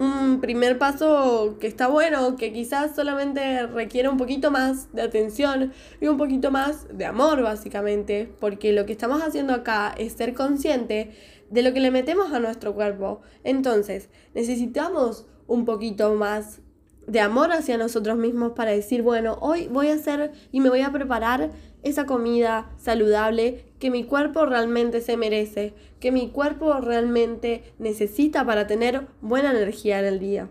Un 0.00 0.40
primer 0.40 0.78
paso 0.78 1.56
que 1.60 1.66
está 1.66 1.88
bueno, 1.88 2.36
que 2.36 2.52
quizás 2.52 2.94
solamente 2.94 3.66
requiere 3.66 4.08
un 4.08 4.16
poquito 4.16 4.50
más 4.50 4.92
de 4.92 5.02
atención 5.02 5.72
y 6.00 6.06
un 6.08 6.16
poquito 6.16 6.50
más 6.50 6.86
de 6.96 7.04
amor, 7.04 7.42
básicamente, 7.42 8.32
porque 8.40 8.72
lo 8.72 8.86
que 8.86 8.92
estamos 8.92 9.22
haciendo 9.22 9.54
acá 9.54 9.94
es 9.96 10.14
ser 10.14 10.34
consciente 10.34 11.12
de 11.50 11.62
lo 11.62 11.72
que 11.72 11.80
le 11.80 11.90
metemos 11.90 12.32
a 12.32 12.40
nuestro 12.40 12.74
cuerpo. 12.74 13.20
Entonces, 13.44 14.08
necesitamos 14.34 15.26
un 15.46 15.64
poquito 15.64 16.14
más 16.14 16.60
de 17.06 17.20
amor 17.20 17.52
hacia 17.52 17.76
nosotros 17.76 18.16
mismos 18.16 18.52
para 18.52 18.70
decir, 18.70 19.02
bueno, 19.02 19.38
hoy 19.40 19.68
voy 19.68 19.88
a 19.88 19.94
hacer 19.94 20.32
y 20.52 20.60
me 20.60 20.70
voy 20.70 20.80
a 20.80 20.90
preparar 20.90 21.50
esa 21.84 22.06
comida 22.06 22.70
saludable 22.78 23.66
que 23.78 23.90
mi 23.90 24.04
cuerpo 24.04 24.46
realmente 24.46 25.00
se 25.00 25.16
merece, 25.16 25.74
que 26.00 26.10
mi 26.10 26.30
cuerpo 26.30 26.80
realmente 26.80 27.62
necesita 27.78 28.44
para 28.44 28.66
tener 28.66 29.06
buena 29.20 29.50
energía 29.50 30.00
en 30.00 30.04
el 30.06 30.18
día. 30.18 30.48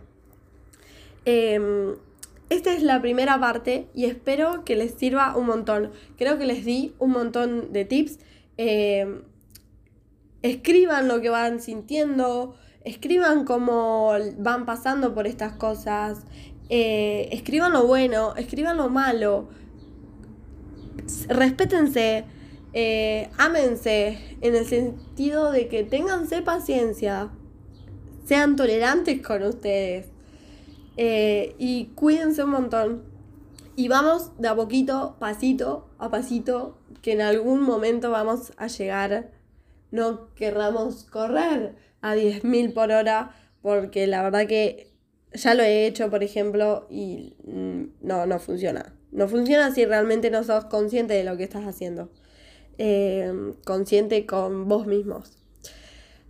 Em, 1.25 1.95
esta 2.49 2.73
es 2.73 2.83
la 2.83 3.01
primera 3.01 3.39
parte 3.39 3.87
y 3.93 4.05
espero 4.05 4.63
que 4.63 4.75
les 4.75 4.93
sirva 4.93 5.35
un 5.35 5.47
montón. 5.47 5.91
Creo 6.17 6.37
que 6.37 6.45
les 6.45 6.63
di 6.65 6.93
un 6.99 7.11
montón 7.11 7.73
de 7.73 7.85
tips. 7.85 8.19
Em, 8.57 9.23
escriban 10.43 11.07
lo 11.07 11.19
que 11.21 11.29
van 11.29 11.59
sintiendo, 11.59 12.55
escriban 12.83 13.45
cómo 13.45 14.13
van 14.37 14.65
pasando 14.65 15.15
por 15.15 15.25
estas 15.25 15.53
cosas, 15.53 16.25
eh, 16.69 17.29
escriban 17.31 17.73
lo 17.73 17.87
bueno, 17.87 18.35
escriban 18.35 18.77
lo 18.77 18.89
malo, 18.89 19.49
respétense, 21.27 22.25
eh, 22.73 23.29
ámense 23.37 24.37
en 24.41 24.55
el 24.55 24.65
sentido 24.65 25.51
de 25.51 25.67
que 25.67 25.83
ténganse 25.83 26.41
paciencia, 26.41 27.29
sean 28.25 28.55
tolerantes 28.55 29.21
con 29.21 29.43
ustedes 29.43 30.07
eh, 30.97 31.55
y 31.57 31.87
cuídense 31.95 32.43
un 32.43 32.51
montón. 32.51 33.13
Y 33.75 33.87
vamos 33.87 34.31
de 34.37 34.47
a 34.47 34.55
poquito, 34.55 35.15
pasito 35.19 35.89
a 35.97 36.11
pasito, 36.11 36.77
que 37.01 37.13
en 37.13 37.21
algún 37.21 37.61
momento 37.61 38.11
vamos 38.11 38.53
a 38.57 38.67
llegar 38.67 39.31
no 39.93 40.33
querramos 40.33 41.03
correr 41.03 41.75
a 42.01 42.15
10.000 42.15 42.73
por 42.73 42.91
hora, 42.91 43.35
porque 43.61 44.07
la 44.07 44.23
verdad 44.23 44.47
que 44.47 44.91
ya 45.33 45.53
lo 45.53 45.61
he 45.61 45.85
hecho, 45.85 46.09
por 46.09 46.23
ejemplo, 46.23 46.87
y 46.89 47.37
mm, 47.45 47.83
no, 48.01 48.25
no 48.25 48.39
funciona. 48.39 48.95
No 49.13 49.27
funciona 49.27 49.71
si 49.71 49.85
realmente 49.85 50.29
no 50.31 50.43
sos 50.43 50.65
consciente 50.65 51.13
de 51.13 51.23
lo 51.23 51.37
que 51.37 51.43
estás 51.43 51.65
haciendo. 51.65 52.09
Eh, 52.77 53.53
consciente 53.65 54.25
con 54.25 54.67
vos 54.67 54.87
mismos. 54.87 55.37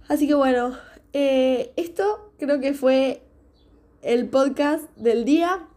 Así 0.07 0.27
que 0.27 0.33
bueno, 0.33 0.77
eh, 1.13 1.71
esto 1.77 2.33
creo 2.37 2.59
que 2.59 2.73
fue 2.73 3.21
el 4.01 4.27
podcast 4.27 4.83
del 4.97 5.23
día. 5.25 5.67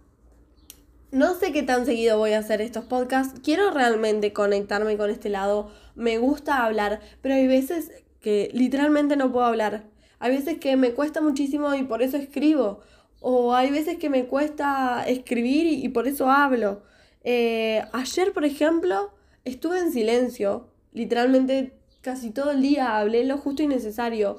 no 1.12 1.35
sé 1.35 1.53
qué 1.53 1.62
tan 1.62 1.87
seguido 1.87 2.19
voy 2.19 2.33
a 2.33 2.40
hacer 2.40 2.61
estos 2.61 2.85
podcasts. 2.85 3.40
Quiero 3.42 3.71
realmente 3.71 4.33
conectarme 4.33 4.97
con 4.97 5.09
este 5.09 5.29
lado. 5.29 5.71
Me 5.95 6.19
gusta 6.19 6.64
hablar, 6.64 7.01
pero 7.23 7.37
hay 7.37 7.47
veces 7.47 7.92
que 8.21 8.51
literalmente 8.53 9.16
no 9.16 9.31
puedo 9.33 9.47
hablar. 9.47 9.85
Hay 10.19 10.37
veces 10.37 10.59
que 10.59 10.77
me 10.77 10.92
cuesta 10.92 11.21
muchísimo 11.21 11.75
y 11.75 11.85
por 11.85 12.03
eso 12.03 12.16
escribo. 12.16 12.81
O 13.21 13.55
hay 13.55 13.71
veces 13.71 13.99
que 13.99 14.11
me 14.11 14.27
cuesta 14.27 15.05
escribir 15.07 15.66
y, 15.66 15.88
por 15.88 16.09
eso 16.09 16.31
hablo. 16.31 16.83
Eh, 17.29 17.83
ayer, 17.93 18.33
por 18.33 18.45
ejemplo, 18.45 19.11
estuve 19.45 19.81
en 19.81 19.93
silencio. 19.93 20.69
Literalmente 20.93 21.77
casi 22.01 22.31
todo 22.31 22.53
el 22.53 22.62
día 22.62 22.99
hablé 22.99 23.25
lo 23.25 23.37
justo 23.37 23.65
y 23.65 23.67
necesario. 23.67 24.39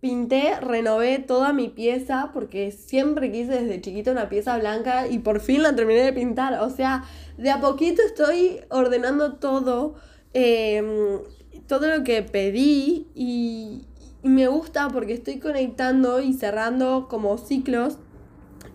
Pinté, 0.00 0.58
renové 0.60 1.18
toda 1.18 1.52
mi 1.52 1.68
pieza 1.68 2.30
porque 2.32 2.70
siempre 2.70 3.32
quise 3.32 3.60
desde 3.62 3.80
chiquita 3.80 4.12
una 4.12 4.28
pieza 4.28 4.56
blanca 4.56 5.08
y 5.08 5.18
por 5.18 5.40
fin 5.40 5.64
la 5.64 5.74
terminé 5.74 6.00
de 6.00 6.12
pintar. 6.12 6.60
O 6.60 6.70
sea, 6.70 7.02
de 7.38 7.50
a 7.50 7.60
poquito 7.60 8.02
estoy 8.02 8.60
ordenando 8.70 9.34
todo, 9.34 9.96
em, 10.32 11.18
todo 11.66 11.88
lo 11.88 12.04
que 12.04 12.22
pedí 12.22 13.08
y, 13.16 13.82
me 14.22 14.46
gusta 14.46 14.86
porque 14.88 15.14
estoy 15.14 15.40
conectando 15.40 16.20
y 16.20 16.32
cerrando 16.34 17.08
como 17.10 17.38
ciclos 17.38 17.98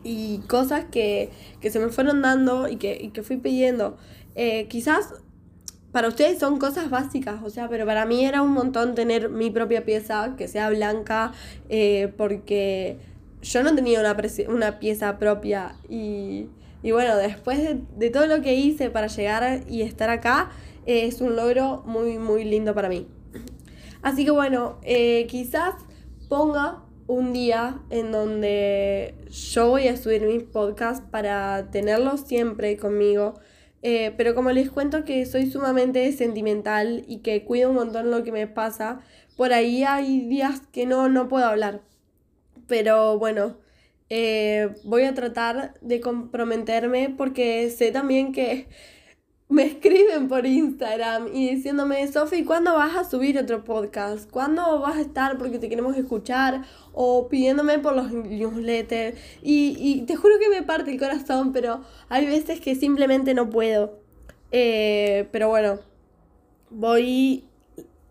y 0.07 0.39
cosas 0.47 0.85
que, 0.85 1.29
se 1.61 1.79
me 1.79 1.89
fueron 1.89 2.21
dando 2.21 2.69
y 2.69 2.77
que, 2.77 3.11
que 3.11 3.23
fui 3.23 3.37
pidiendo. 3.37 3.97
Eh, 4.35 4.67
quizás 4.69 5.13
para 5.91 6.07
ustedes 6.07 6.39
son 6.39 6.59
cosas 6.59 6.89
básicas, 6.89 7.41
o 7.43 7.49
sea, 7.49 7.67
pero 7.67 7.85
para 7.85 8.05
mí 8.05 8.23
era 8.23 8.41
un 8.41 8.51
montón 8.51 8.95
tener 8.95 9.29
mi 9.29 9.49
propia 9.51 9.83
pieza 9.83 10.35
que 10.37 10.47
sea 10.47 10.69
blanca, 10.69 11.33
eh, 11.69 12.13
porque 12.17 12.97
yo 13.41 13.63
no 13.63 13.75
tenía 13.75 13.99
una, 13.99 14.15
una 14.47 14.79
pieza 14.79 15.17
propia 15.17 15.75
y, 15.89 16.47
y 16.83 16.91
bueno, 16.91 17.17
después 17.17 17.59
de, 17.97 18.09
todo 18.09 18.27
lo 18.27 18.41
que 18.41 18.55
hice 18.55 18.89
para 18.89 19.07
llegar 19.07 19.63
y 19.67 19.81
estar 19.81 20.09
acá, 20.09 20.51
es 20.85 21.19
un 21.19 21.35
logro 21.35 21.83
muy, 21.85 22.17
muy 22.17 22.45
lindo 22.45 22.73
para 22.73 22.87
mí. 22.87 23.07
Así 24.01 24.23
que 24.23 24.31
bueno, 24.31 24.77
eh, 24.83 25.25
quizás 25.27 25.75
ponga 26.29 26.83
un 27.07 27.33
día 27.33 27.79
en 27.89 28.11
donde 28.11 29.15
yo 29.29 29.69
voy 29.69 29.87
a 29.87 29.97
subir 29.97 30.23
mis 30.23 30.43
podcasts 30.43 31.03
para 31.09 31.71
tenerlos 31.71 32.21
siempre 32.21 32.77
conmigo 32.77 33.35
eh, 33.83 34.13
pero 34.17 34.33
como 34.35 34.51
les 34.51 34.69
cuento 34.71 35.05
que 35.05 35.25
soy 35.25 35.49
sumamente 35.49 36.11
sentimental 36.11 37.03
y 37.07 37.19
que 37.19 37.43
cuido 37.43 37.69
un 37.69 37.75
montón 37.75 38.11
lo 38.11 38.23
que 38.23 38.31
me 38.31 38.47
pasa, 38.47 39.01
por 39.35 39.53
ahí 39.53 39.83
hay 39.83 40.21
días 40.27 40.61
que 40.71 40.85
no, 40.85 41.09
no 41.09 41.27
puedo 41.27 41.45
hablar. 41.45 41.81
Pero 42.67 43.17
bueno, 43.19 43.57
eh, 44.09 44.69
voy 44.83 45.03
a 45.03 45.13
tratar 45.13 45.75
de 45.81 46.01
comprometerme 46.01 47.13
porque 47.17 47.69
sé 47.69 47.91
también 47.91 48.33
que 48.33 48.67
me 49.49 49.63
escriben 49.63 50.27
por 50.27 50.45
Instagram 50.45 51.27
y 51.33 51.55
diciéndome, 51.55 52.05
Sofi, 52.11 52.43
¿cuándo 52.43 52.73
vas 52.73 52.97
a 52.97 53.09
subir 53.09 53.37
otro 53.37 53.63
podcast? 53.63 54.29
¿Cuándo 54.29 54.79
vas 54.81 54.97
a 54.97 55.01
estar 55.01 55.37
porque 55.37 55.57
te 55.57 55.69
queremos 55.69 55.95
escuchar? 55.95 56.65
O 56.91 57.29
pidiéndome 57.29 57.79
por 57.79 57.95
los 57.95 58.11
newsletters. 58.11 59.17
Y, 59.41 59.77
y 59.79 60.01
te 60.01 60.17
juro 60.17 60.35
que 60.39 60.49
me 60.49 60.63
parte 60.63 60.91
el 60.91 60.99
corazón, 60.99 61.53
pero 61.53 61.81
hay 62.09 62.25
veces 62.25 62.59
que 62.59 62.75
simplemente 62.75 63.33
no 63.33 63.49
puedo. 63.49 63.99
Eh, 64.51 65.29
pero 65.31 65.47
bueno, 65.47 65.79
voy... 66.69 67.45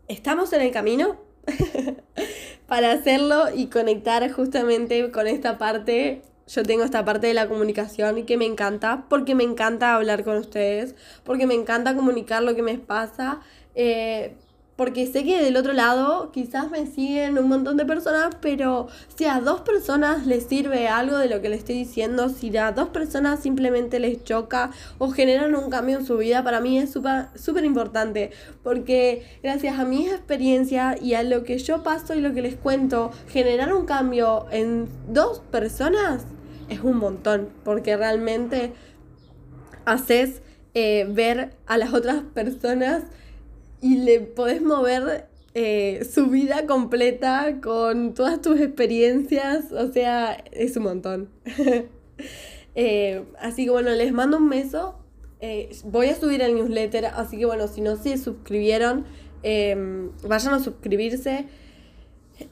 Estamos 0.08 0.52
en 0.52 0.62
el 0.62 0.70
camino 0.70 1.16
para 2.66 2.92
hacerlo 2.92 3.54
y 3.54 3.66
conectar 3.66 4.30
justamente 4.30 5.10
con 5.10 5.26
esta 5.26 5.58
parte 5.58 6.22
yo 6.46 6.62
tengo 6.62 6.84
esta 6.84 7.04
parte 7.04 7.26
de 7.26 7.34
la 7.34 7.48
comunicación 7.48 8.18
y 8.18 8.22
que 8.22 8.36
me 8.36 8.46
encanta, 8.46 9.06
porque 9.08 9.34
me 9.34 9.44
encanta 9.44 9.94
hablar 9.94 10.24
con 10.24 10.36
ustedes, 10.36 10.94
porque 11.24 11.46
me 11.46 11.54
encanta 11.54 11.94
comunicar 11.94 12.42
lo 12.42 12.54
que 12.54 12.62
me 12.62 12.78
pasa, 12.78 13.40
eh, 13.74 14.36
porque 14.76 15.06
sé 15.06 15.24
que 15.24 15.42
del 15.42 15.56
otro 15.56 15.72
lado 15.72 16.30
quizás 16.32 16.70
me 16.70 16.86
siguen 16.86 17.38
un 17.38 17.48
montón 17.48 17.78
de 17.78 17.86
personas, 17.86 18.36
pero 18.42 18.88
si 19.16 19.24
a 19.24 19.40
dos 19.40 19.62
personas 19.62 20.26
les 20.26 20.44
sirve 20.44 20.86
algo 20.86 21.16
de 21.16 21.28
lo 21.28 21.40
que 21.40 21.48
les 21.48 21.60
estoy 21.60 21.76
diciendo, 21.76 22.28
si 22.28 22.54
a 22.58 22.72
dos 22.72 22.90
personas 22.90 23.40
simplemente 23.40 23.98
les 23.98 24.22
choca 24.22 24.70
o 24.98 25.10
generan 25.10 25.56
un 25.56 25.70
cambio 25.70 25.98
en 25.98 26.06
su 26.06 26.18
vida, 26.18 26.44
para 26.44 26.60
mí 26.60 26.78
es 26.78 26.92
súper 26.92 27.64
importante, 27.64 28.32
porque 28.62 29.26
gracias 29.42 29.78
a 29.78 29.84
mi 29.84 30.06
experiencia 30.08 30.96
y 31.00 31.14
a 31.14 31.22
lo 31.22 31.42
que 31.42 31.58
yo 31.58 31.82
paso 31.82 32.14
y 32.14 32.20
lo 32.20 32.34
que 32.34 32.42
les 32.42 32.56
cuento, 32.56 33.10
generar 33.28 33.72
un 33.72 33.86
cambio 33.86 34.46
en 34.50 34.88
dos 35.08 35.40
personas 35.50 36.35
es 36.68 36.80
un 36.80 36.96
montón, 36.98 37.48
porque 37.64 37.96
realmente 37.96 38.72
haces 39.84 40.42
eh, 40.74 41.06
ver 41.08 41.52
a 41.66 41.78
las 41.78 41.94
otras 41.94 42.22
personas 42.34 43.04
y 43.80 43.98
le 43.98 44.20
podés 44.20 44.60
mover 44.60 45.26
eh, 45.54 46.06
su 46.12 46.26
vida 46.26 46.66
completa 46.66 47.60
con 47.62 48.12
todas 48.12 48.42
tus 48.42 48.60
experiencias, 48.60 49.72
o 49.72 49.90
sea, 49.92 50.32
es 50.52 50.76
un 50.76 50.82
montón. 50.84 51.30
Eh, 52.78 53.24
así 53.40 53.64
que 53.64 53.70
bueno, 53.70 53.88
les 53.88 54.12
mando 54.12 54.36
un 54.36 54.50
beso. 54.50 54.98
voy 55.84 56.08
a 56.08 56.14
subir 56.14 56.42
el 56.42 56.54
newsletter, 56.54 57.06
así 57.06 57.38
que 57.38 57.46
bueno, 57.46 57.68
si 57.68 57.80
no 57.80 57.96
se 57.96 58.18
suscribieron, 58.18 59.06
vayan 59.42 60.52
a 60.52 60.60
suscribirse. 60.60 61.46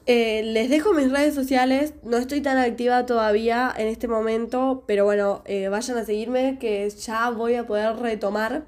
Eh, 0.07 0.42
les 0.44 0.70
dejo 0.70 0.94
mis 0.94 1.11
redes 1.11 1.35
sociales, 1.35 1.94
no 2.03 2.16
estoy 2.16 2.40
tan 2.40 2.57
activa 2.57 3.05
todavía 3.05 3.73
en 3.77 3.88
este 3.88 4.09
momento, 4.09 4.85
pero 4.87 5.05
bueno, 5.05 5.42
eh, 5.44 5.68
vayan 5.68 5.99
a 5.99 6.05
seguirme 6.05 6.59
que 6.59 6.88
ya 6.90 7.31
voy 7.31 7.55
a 7.55 7.66
poder 7.66 7.97
retomar. 7.97 8.64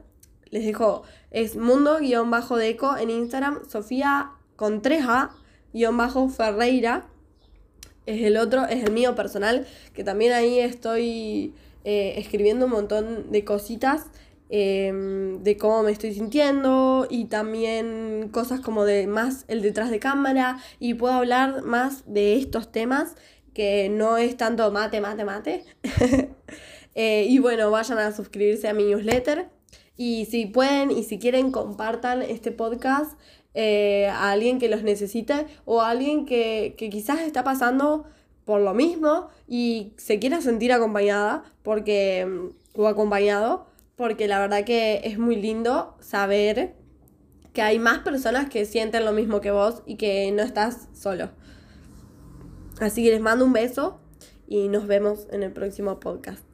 Les 0.50 0.64
dejo, 0.64 1.02
es 1.30 1.56
mundo-deco 1.56 2.96
en 2.96 3.10
Instagram, 3.10 3.68
Sofía 3.68 4.32
con 4.56 4.82
3A, 4.82 5.30
Ferreira, 6.34 7.06
es 8.06 8.22
el 8.22 8.36
otro, 8.36 8.64
es 8.66 8.84
el 8.84 8.92
mío 8.92 9.14
personal, 9.14 9.66
que 9.92 10.04
también 10.04 10.32
ahí 10.32 10.60
estoy 10.60 11.54
eh, 11.84 12.14
escribiendo 12.16 12.66
un 12.66 12.72
montón 12.72 13.32
de 13.32 13.44
cositas. 13.44 14.06
Em, 14.48 15.42
de 15.42 15.56
cómo 15.56 15.82
me 15.82 15.90
estoy 15.90 16.14
sintiendo 16.14 17.08
y 17.10 17.24
también 17.24 18.28
cosas 18.30 18.60
como 18.60 18.84
de 18.84 19.08
más 19.08 19.44
el 19.48 19.60
detrás 19.60 19.90
de 19.90 19.98
cámara 19.98 20.60
y 20.78 20.94
puedo 20.94 21.14
hablar 21.14 21.62
más 21.62 22.04
de 22.06 22.36
estos 22.36 22.70
temas 22.70 23.16
que 23.54 23.88
no 23.88 24.18
es 24.18 24.36
tanto 24.36 24.70
mate, 24.70 25.00
mate, 25.00 25.24
mate. 25.24 25.64
Eh, 26.98 27.26
y 27.28 27.40
bueno, 27.40 27.70
vayan 27.70 27.98
a 27.98 28.10
suscribirse 28.10 28.68
a 28.68 28.72
mi 28.72 28.84
newsletter 28.84 29.50
y 29.98 30.24
si 30.30 30.46
pueden 30.46 30.90
y 30.90 31.02
si 31.04 31.18
quieren 31.18 31.50
compartan 31.50 32.22
este 32.22 32.52
podcast 32.52 33.20
eh, 33.52 34.06
a 34.06 34.30
alguien 34.30 34.58
que 34.58 34.70
los 34.70 34.82
necesite 34.82 35.44
o 35.66 35.82
a 35.82 35.90
alguien 35.90 36.24
que, 36.24 36.74
que 36.78 36.88
quizás 36.88 37.20
está 37.20 37.44
pasando 37.44 38.06
por 38.46 38.62
lo 38.62 38.72
mismo 38.72 39.28
y 39.46 39.92
se 39.98 40.18
quiera 40.18 40.40
sentir 40.40 40.72
acompañada 40.72 41.44
porque 41.62 42.26
o 42.74 42.88
acompañado 42.88 43.66
porque 43.96 44.28
la 44.28 44.38
verdad 44.38 44.64
que 44.64 45.00
es 45.04 45.18
muy 45.18 45.36
lindo 45.36 45.96
saber 46.00 46.74
que 47.52 47.62
hay 47.62 47.78
más 47.78 48.00
personas 48.00 48.50
que 48.50 48.66
sienten 48.66 49.04
lo 49.04 49.12
mismo 49.12 49.40
que 49.40 49.50
vos 49.50 49.82
y 49.86 49.96
que 49.96 50.30
no 50.32 50.42
estás 50.42 50.88
solo. 50.92 51.30
Así 52.78 53.02
que 53.02 53.10
les 53.10 53.20
mando 53.20 53.44
un 53.46 53.54
beso 53.54 53.98
y 54.46 54.68
nos 54.68 54.86
vemos 54.86 55.26
en 55.32 55.42
el 55.42 55.52
próximo 55.52 55.98
podcast. 55.98 56.45